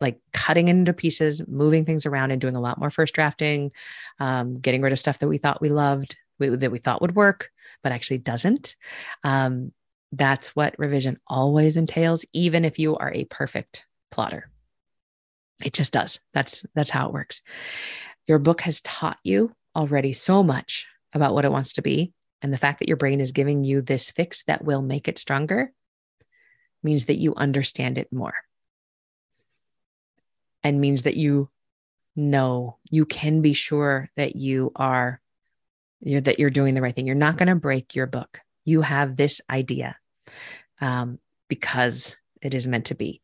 like 0.00 0.20
cutting 0.32 0.68
into 0.68 0.92
pieces, 0.92 1.46
moving 1.48 1.84
things 1.84 2.04
around, 2.04 2.30
and 2.30 2.40
doing 2.40 2.54
a 2.54 2.60
lot 2.60 2.78
more 2.78 2.90
first 2.90 3.14
drafting, 3.14 3.72
um, 4.20 4.60
getting 4.60 4.82
rid 4.82 4.92
of 4.92 4.98
stuff 4.98 5.18
that 5.20 5.28
we 5.28 5.38
thought 5.38 5.62
we 5.62 5.70
loved, 5.70 6.16
we, 6.38 6.48
that 6.48 6.70
we 6.70 6.78
thought 6.78 7.00
would 7.00 7.16
work, 7.16 7.50
but 7.82 7.92
actually 7.92 8.18
doesn't. 8.18 8.76
Um, 9.24 9.72
that's 10.12 10.54
what 10.54 10.78
revision 10.78 11.18
always 11.26 11.76
entails, 11.76 12.26
even 12.32 12.64
if 12.64 12.78
you 12.78 12.96
are 12.96 13.12
a 13.12 13.24
perfect 13.24 13.86
plotter. 14.10 14.50
It 15.64 15.72
just 15.72 15.92
does. 15.92 16.20
That's 16.34 16.64
that's 16.74 16.90
how 16.90 17.08
it 17.08 17.14
works. 17.14 17.42
Your 18.26 18.38
book 18.38 18.60
has 18.62 18.80
taught 18.80 19.18
you 19.24 19.52
already 19.74 20.12
so 20.12 20.42
much 20.42 20.86
about 21.12 21.34
what 21.34 21.44
it 21.44 21.52
wants 21.52 21.74
to 21.74 21.82
be, 21.82 22.12
and 22.42 22.52
the 22.52 22.58
fact 22.58 22.80
that 22.80 22.88
your 22.88 22.96
brain 22.96 23.20
is 23.20 23.32
giving 23.32 23.64
you 23.64 23.80
this 23.80 24.10
fix 24.10 24.42
that 24.44 24.64
will 24.64 24.82
make 24.82 25.08
it 25.08 25.18
stronger 25.18 25.72
means 26.82 27.06
that 27.06 27.16
you 27.16 27.34
understand 27.34 27.98
it 27.98 28.12
more 28.12 28.34
and 30.62 30.80
means 30.80 31.02
that 31.02 31.16
you 31.16 31.48
know 32.16 32.76
you 32.90 33.04
can 33.04 33.42
be 33.42 33.52
sure 33.52 34.10
that 34.16 34.36
you 34.36 34.72
are 34.74 35.20
you're, 36.00 36.20
that 36.20 36.38
you're 36.38 36.50
doing 36.50 36.74
the 36.74 36.82
right 36.82 36.94
thing 36.94 37.06
you're 37.06 37.14
not 37.14 37.36
going 37.36 37.48
to 37.48 37.54
break 37.54 37.94
your 37.94 38.06
book 38.06 38.40
you 38.64 38.80
have 38.80 39.16
this 39.16 39.40
idea 39.50 39.96
um, 40.80 41.18
because 41.48 42.16
it 42.42 42.54
is 42.54 42.66
meant 42.66 42.86
to 42.86 42.94
be 42.94 43.20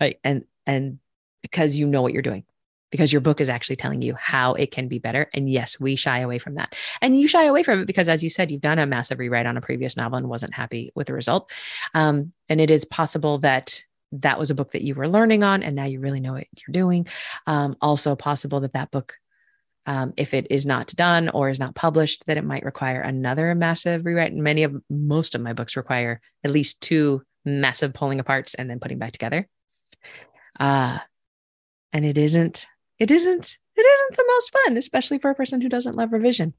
right? 0.00 0.18
and 0.24 0.44
and 0.66 0.98
because 1.44 1.78
you 1.78 1.86
know 1.86 2.00
what 2.00 2.14
you're 2.14 2.22
doing 2.22 2.42
because 2.90 3.12
your 3.12 3.20
book 3.20 3.40
is 3.40 3.48
actually 3.48 3.76
telling 3.76 4.00
you 4.02 4.14
how 4.14 4.54
it 4.54 4.70
can 4.70 4.88
be 4.88 4.98
better. 4.98 5.28
And 5.34 5.50
yes, 5.50 5.78
we 5.78 5.94
shy 5.96 6.20
away 6.20 6.38
from 6.38 6.54
that. 6.54 6.74
And 7.02 7.20
you 7.20 7.26
shy 7.26 7.44
away 7.44 7.62
from 7.64 7.80
it 7.80 7.86
because, 7.86 8.08
as 8.08 8.22
you 8.22 8.30
said, 8.30 8.50
you've 8.50 8.60
done 8.60 8.78
a 8.78 8.86
massive 8.86 9.18
rewrite 9.18 9.46
on 9.46 9.56
a 9.56 9.60
previous 9.60 9.96
novel 9.96 10.16
and 10.16 10.28
wasn't 10.28 10.54
happy 10.54 10.92
with 10.94 11.08
the 11.08 11.12
result. 11.12 11.50
Um, 11.92 12.32
and 12.48 12.60
it 12.60 12.70
is 12.70 12.84
possible 12.84 13.38
that 13.38 13.82
that 14.12 14.38
was 14.38 14.50
a 14.50 14.54
book 14.54 14.70
that 14.72 14.82
you 14.82 14.94
were 14.94 15.08
learning 15.08 15.42
on 15.42 15.64
and 15.64 15.74
now 15.74 15.86
you 15.86 15.98
really 15.98 16.20
know 16.20 16.34
what 16.34 16.46
you're 16.56 16.72
doing. 16.72 17.08
Um, 17.48 17.76
also, 17.80 18.14
possible 18.14 18.60
that 18.60 18.74
that 18.74 18.90
book 18.90 19.16
um, 19.86 20.14
if 20.16 20.32
it 20.32 20.46
is 20.50 20.64
not 20.64 20.94
done 20.94 21.28
or 21.28 21.50
is 21.50 21.58
not 21.58 21.74
published, 21.74 22.24
that 22.26 22.36
it 22.36 22.44
might 22.44 22.64
require 22.64 23.00
another 23.00 23.54
massive 23.54 24.06
rewrite. 24.06 24.32
And 24.32 24.42
many 24.42 24.62
of 24.62 24.80
most 24.88 25.34
of 25.34 25.40
my 25.40 25.52
books 25.52 25.76
require 25.76 26.20
at 26.42 26.52
least 26.52 26.80
two 26.80 27.22
massive 27.44 27.92
pulling 27.92 28.20
aparts 28.20 28.54
and 28.58 28.70
then 28.70 28.80
putting 28.80 28.98
back 28.98 29.12
together. 29.12 29.48
Uh, 30.58 31.00
and 31.94 32.04
it 32.04 32.18
isn't 32.18 32.66
it 32.98 33.10
isn't 33.10 33.56
it 33.76 33.80
isn't 33.80 34.16
the 34.16 34.24
most 34.28 34.52
fun, 34.52 34.76
especially 34.76 35.18
for 35.18 35.30
a 35.30 35.34
person 35.34 35.60
who 35.60 35.68
doesn't 35.68 35.96
love 35.96 36.12
revision. 36.12 36.52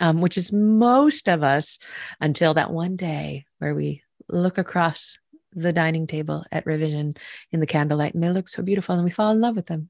Um, 0.00 0.20
which 0.20 0.36
is 0.36 0.52
most 0.52 1.28
of 1.28 1.42
us 1.42 1.78
until 2.20 2.54
that 2.54 2.70
one 2.70 2.94
day 2.94 3.46
where 3.58 3.74
we 3.74 4.02
look 4.28 4.58
across 4.58 5.18
the 5.52 5.72
dining 5.72 6.06
table 6.06 6.44
at 6.52 6.66
revision 6.66 7.16
in 7.50 7.60
the 7.60 7.66
candlelight 7.66 8.14
and 8.14 8.22
they 8.22 8.28
look 8.28 8.48
so 8.48 8.62
beautiful 8.62 8.94
and 8.94 9.04
we 9.04 9.10
fall 9.10 9.32
in 9.32 9.40
love 9.40 9.56
with 9.56 9.66
them 9.66 9.88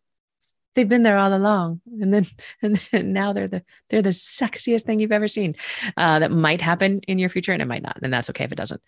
they've 0.74 0.88
been 0.88 1.03
there 1.03 1.18
all 1.18 1.35
along 1.35 1.81
and 2.01 2.14
then 2.14 2.27
and 2.62 2.77
then 2.77 3.12
now 3.12 3.33
they're 3.33 3.48
the 3.48 3.62
they're 3.90 4.01
the 4.01 4.11
sexiest 4.11 4.83
thing 4.83 5.01
you've 5.01 5.12
ever 5.12 5.27
seen 5.27 5.57
uh, 5.96 6.20
that 6.20 6.31
might 6.31 6.61
happen 6.61 7.01
in 7.09 7.18
your 7.18 7.29
future 7.29 7.53
and 7.53 7.61
it 7.61 7.68
might 7.68 7.83
not 7.83 7.98
and 8.01 8.12
that's 8.12 8.31
okay 8.31 8.44
if 8.44 8.53
it 8.53 8.59
doesn't 8.59 8.81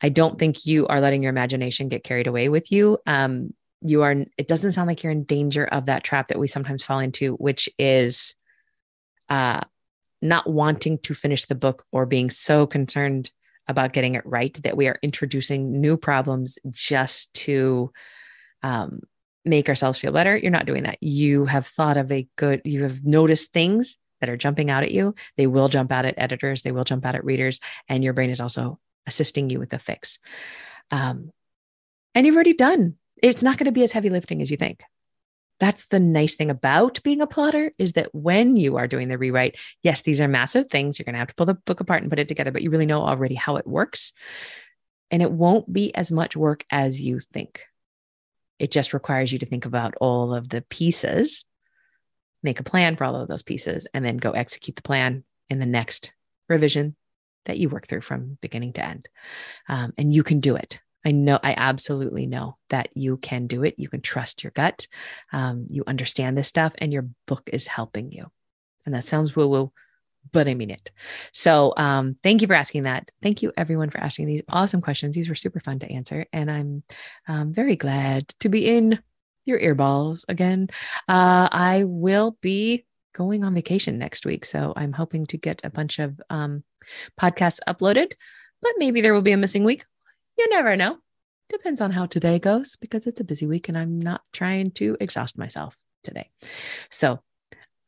i 0.00 0.08
don't 0.08 0.40
think 0.40 0.66
you 0.66 0.88
are 0.88 1.00
letting 1.00 1.22
your 1.22 1.30
imagination 1.30 1.88
get 1.88 2.04
carried 2.04 2.26
away 2.26 2.48
with 2.48 2.72
you 2.72 2.98
um, 3.06 3.54
you 3.84 4.02
are 4.02 4.14
it 4.38 4.48
doesn't 4.48 4.72
sound 4.72 4.88
like 4.88 5.02
you're 5.02 5.12
in 5.12 5.24
danger 5.24 5.64
of 5.64 5.86
that 5.86 6.04
trap 6.04 6.28
that 6.28 6.38
we 6.38 6.46
sometimes 6.46 6.84
fall 6.84 6.98
into 6.98 7.34
which 7.34 7.68
is 7.78 8.34
uh 9.28 9.60
not 10.22 10.48
wanting 10.48 10.98
to 10.98 11.14
finish 11.14 11.44
the 11.46 11.54
book 11.54 11.84
or 11.90 12.06
being 12.06 12.30
so 12.30 12.66
concerned 12.66 13.30
about 13.68 13.92
getting 13.92 14.14
it 14.14 14.24
right 14.24 14.54
that 14.62 14.76
we 14.76 14.86
are 14.86 14.98
introducing 15.02 15.80
new 15.80 15.96
problems 15.96 16.58
just 16.70 17.32
to 17.34 17.92
um, 18.62 19.00
make 19.44 19.68
ourselves 19.68 19.98
feel 19.98 20.12
better. 20.12 20.36
You're 20.36 20.50
not 20.50 20.66
doing 20.66 20.84
that. 20.84 21.02
You 21.02 21.44
have 21.46 21.66
thought 21.66 21.96
of 21.96 22.10
a 22.12 22.28
good 22.36 22.62
you 22.64 22.84
have 22.84 23.04
noticed 23.04 23.52
things 23.52 23.98
that 24.20 24.28
are 24.28 24.36
jumping 24.36 24.70
out 24.70 24.84
at 24.84 24.92
you. 24.92 25.14
They 25.36 25.48
will 25.48 25.68
jump 25.68 25.90
out 25.90 26.04
at 26.04 26.14
editors. 26.16 26.62
They 26.62 26.70
will 26.70 26.84
jump 26.84 27.04
out 27.04 27.16
at 27.16 27.24
readers. 27.24 27.58
And 27.88 28.04
your 28.04 28.12
brain 28.12 28.30
is 28.30 28.40
also 28.40 28.78
assisting 29.06 29.50
you 29.50 29.58
with 29.58 29.70
the 29.70 29.80
fix. 29.80 30.18
Um, 30.92 31.32
and 32.14 32.24
you've 32.24 32.36
already 32.36 32.54
done 32.54 32.94
it's 33.22 33.42
not 33.42 33.56
going 33.56 33.66
to 33.66 33.72
be 33.72 33.84
as 33.84 33.92
heavy 33.92 34.10
lifting 34.10 34.42
as 34.42 34.50
you 34.50 34.56
think. 34.56 34.82
That's 35.60 35.86
the 35.86 36.00
nice 36.00 36.34
thing 36.34 36.50
about 36.50 37.02
being 37.04 37.20
a 37.20 37.26
plotter 37.26 37.72
is 37.78 37.92
that 37.92 38.12
when 38.12 38.56
you 38.56 38.76
are 38.76 38.88
doing 38.88 39.06
the 39.06 39.16
rewrite, 39.16 39.60
yes, 39.82 40.02
these 40.02 40.20
are 40.20 40.26
massive 40.26 40.68
things. 40.68 40.98
You're 40.98 41.04
going 41.04 41.14
to 41.14 41.20
have 41.20 41.28
to 41.28 41.34
pull 41.34 41.46
the 41.46 41.54
book 41.54 41.78
apart 41.78 42.02
and 42.02 42.10
put 42.10 42.18
it 42.18 42.26
together, 42.26 42.50
but 42.50 42.62
you 42.62 42.70
really 42.70 42.86
know 42.86 43.02
already 43.02 43.36
how 43.36 43.56
it 43.56 43.66
works. 43.66 44.12
And 45.12 45.22
it 45.22 45.30
won't 45.30 45.72
be 45.72 45.94
as 45.94 46.10
much 46.10 46.36
work 46.36 46.64
as 46.70 47.00
you 47.00 47.20
think. 47.32 47.62
It 48.58 48.72
just 48.72 48.92
requires 48.92 49.32
you 49.32 49.38
to 49.38 49.46
think 49.46 49.64
about 49.64 49.94
all 50.00 50.34
of 50.34 50.48
the 50.48 50.62
pieces, 50.62 51.44
make 52.42 52.58
a 52.58 52.64
plan 52.64 52.96
for 52.96 53.04
all 53.04 53.14
of 53.14 53.28
those 53.28 53.42
pieces, 53.42 53.86
and 53.94 54.04
then 54.04 54.16
go 54.16 54.32
execute 54.32 54.74
the 54.74 54.82
plan 54.82 55.22
in 55.48 55.60
the 55.60 55.66
next 55.66 56.12
revision 56.48 56.96
that 57.44 57.58
you 57.58 57.68
work 57.68 57.86
through 57.86 58.00
from 58.00 58.38
beginning 58.40 58.72
to 58.72 58.84
end. 58.84 59.08
Um, 59.68 59.92
and 59.96 60.12
you 60.12 60.24
can 60.24 60.40
do 60.40 60.56
it. 60.56 60.80
I 61.04 61.10
know, 61.10 61.38
I 61.42 61.54
absolutely 61.56 62.26
know 62.26 62.56
that 62.70 62.88
you 62.94 63.16
can 63.16 63.46
do 63.46 63.64
it. 63.64 63.74
You 63.76 63.88
can 63.88 64.00
trust 64.00 64.44
your 64.44 64.52
gut. 64.52 64.86
Um, 65.32 65.66
you 65.68 65.84
understand 65.86 66.38
this 66.38 66.48
stuff, 66.48 66.72
and 66.78 66.92
your 66.92 67.08
book 67.26 67.48
is 67.52 67.66
helping 67.66 68.12
you. 68.12 68.30
And 68.86 68.94
that 68.94 69.04
sounds 69.04 69.34
woo 69.34 69.48
woo, 69.48 69.72
but 70.30 70.48
I 70.48 70.54
mean 70.54 70.70
it. 70.70 70.90
So, 71.32 71.74
um, 71.76 72.16
thank 72.22 72.40
you 72.40 72.46
for 72.46 72.54
asking 72.54 72.84
that. 72.84 73.10
Thank 73.22 73.42
you, 73.42 73.52
everyone, 73.56 73.90
for 73.90 73.98
asking 73.98 74.26
these 74.26 74.42
awesome 74.48 74.80
questions. 74.80 75.14
These 75.14 75.28
were 75.28 75.34
super 75.34 75.60
fun 75.60 75.80
to 75.80 75.90
answer. 75.90 76.26
And 76.32 76.50
I'm 76.50 76.82
um, 77.26 77.52
very 77.52 77.76
glad 77.76 78.28
to 78.40 78.48
be 78.48 78.68
in 78.68 79.00
your 79.44 79.60
earballs 79.60 80.24
again. 80.28 80.68
Uh, 81.08 81.48
I 81.50 81.84
will 81.84 82.36
be 82.40 82.86
going 83.12 83.44
on 83.44 83.54
vacation 83.54 83.98
next 83.98 84.24
week. 84.24 84.44
So, 84.44 84.72
I'm 84.76 84.92
hoping 84.92 85.26
to 85.26 85.36
get 85.36 85.60
a 85.64 85.70
bunch 85.70 85.98
of 85.98 86.20
um, 86.30 86.62
podcasts 87.20 87.60
uploaded, 87.66 88.12
but 88.60 88.72
maybe 88.78 89.00
there 89.00 89.14
will 89.14 89.22
be 89.22 89.32
a 89.32 89.36
missing 89.36 89.64
week 89.64 89.84
you 90.42 90.50
never 90.50 90.76
know. 90.76 90.98
Depends 91.48 91.80
on 91.80 91.90
how 91.92 92.06
today 92.06 92.38
goes 92.38 92.76
because 92.76 93.06
it's 93.06 93.20
a 93.20 93.24
busy 93.24 93.46
week 93.46 93.68
and 93.68 93.78
I'm 93.78 94.00
not 94.00 94.22
trying 94.32 94.70
to 94.72 94.96
exhaust 95.00 95.38
myself 95.38 95.78
today. 96.02 96.30
So 96.90 97.20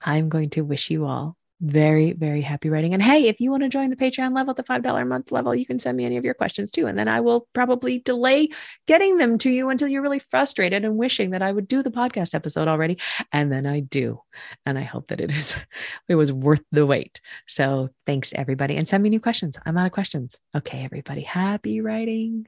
I'm 0.00 0.28
going 0.28 0.50
to 0.50 0.60
wish 0.60 0.90
you 0.90 1.06
all 1.06 1.36
very, 1.60 2.12
very 2.12 2.40
happy 2.40 2.68
writing. 2.68 2.94
And 2.94 3.02
hey, 3.02 3.28
if 3.28 3.40
you 3.40 3.50
want 3.50 3.62
to 3.62 3.68
join 3.68 3.90
the 3.90 3.96
Patreon 3.96 4.34
level 4.34 4.54
the 4.54 4.62
$5 4.62 5.00
a 5.00 5.04
month 5.04 5.32
level, 5.32 5.54
you 5.54 5.66
can 5.66 5.78
send 5.78 5.96
me 5.96 6.04
any 6.04 6.16
of 6.16 6.24
your 6.24 6.34
questions 6.34 6.70
too. 6.70 6.86
And 6.86 6.98
then 6.98 7.08
I 7.08 7.20
will 7.20 7.48
probably 7.52 8.00
delay 8.00 8.48
getting 8.86 9.18
them 9.18 9.38
to 9.38 9.50
you 9.50 9.70
until 9.70 9.88
you're 9.88 10.02
really 10.02 10.18
frustrated 10.18 10.84
and 10.84 10.96
wishing 10.96 11.30
that 11.30 11.42
I 11.42 11.52
would 11.52 11.68
do 11.68 11.82
the 11.82 11.90
podcast 11.90 12.34
episode 12.34 12.68
already. 12.68 12.98
And 13.32 13.52
then 13.52 13.66
I 13.66 13.80
do. 13.80 14.20
And 14.66 14.78
I 14.78 14.82
hope 14.82 15.08
that 15.08 15.20
it 15.20 15.32
is, 15.32 15.54
it 16.08 16.16
was 16.16 16.32
worth 16.32 16.64
the 16.72 16.86
wait. 16.86 17.20
So 17.46 17.90
thanks 18.06 18.32
everybody. 18.34 18.76
And 18.76 18.88
send 18.88 19.02
me 19.02 19.10
new 19.10 19.20
questions. 19.20 19.56
I'm 19.64 19.76
out 19.76 19.86
of 19.86 19.92
questions. 19.92 20.38
Okay, 20.54 20.84
everybody. 20.84 21.22
Happy 21.22 21.80
writing. 21.80 22.46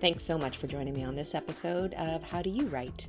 Thanks 0.00 0.24
so 0.24 0.38
much 0.38 0.56
for 0.56 0.66
joining 0.66 0.94
me 0.94 1.04
on 1.04 1.14
this 1.14 1.34
episode 1.34 1.92
of 1.94 2.22
How 2.22 2.40
Do 2.40 2.48
You 2.48 2.66
Write? 2.66 3.08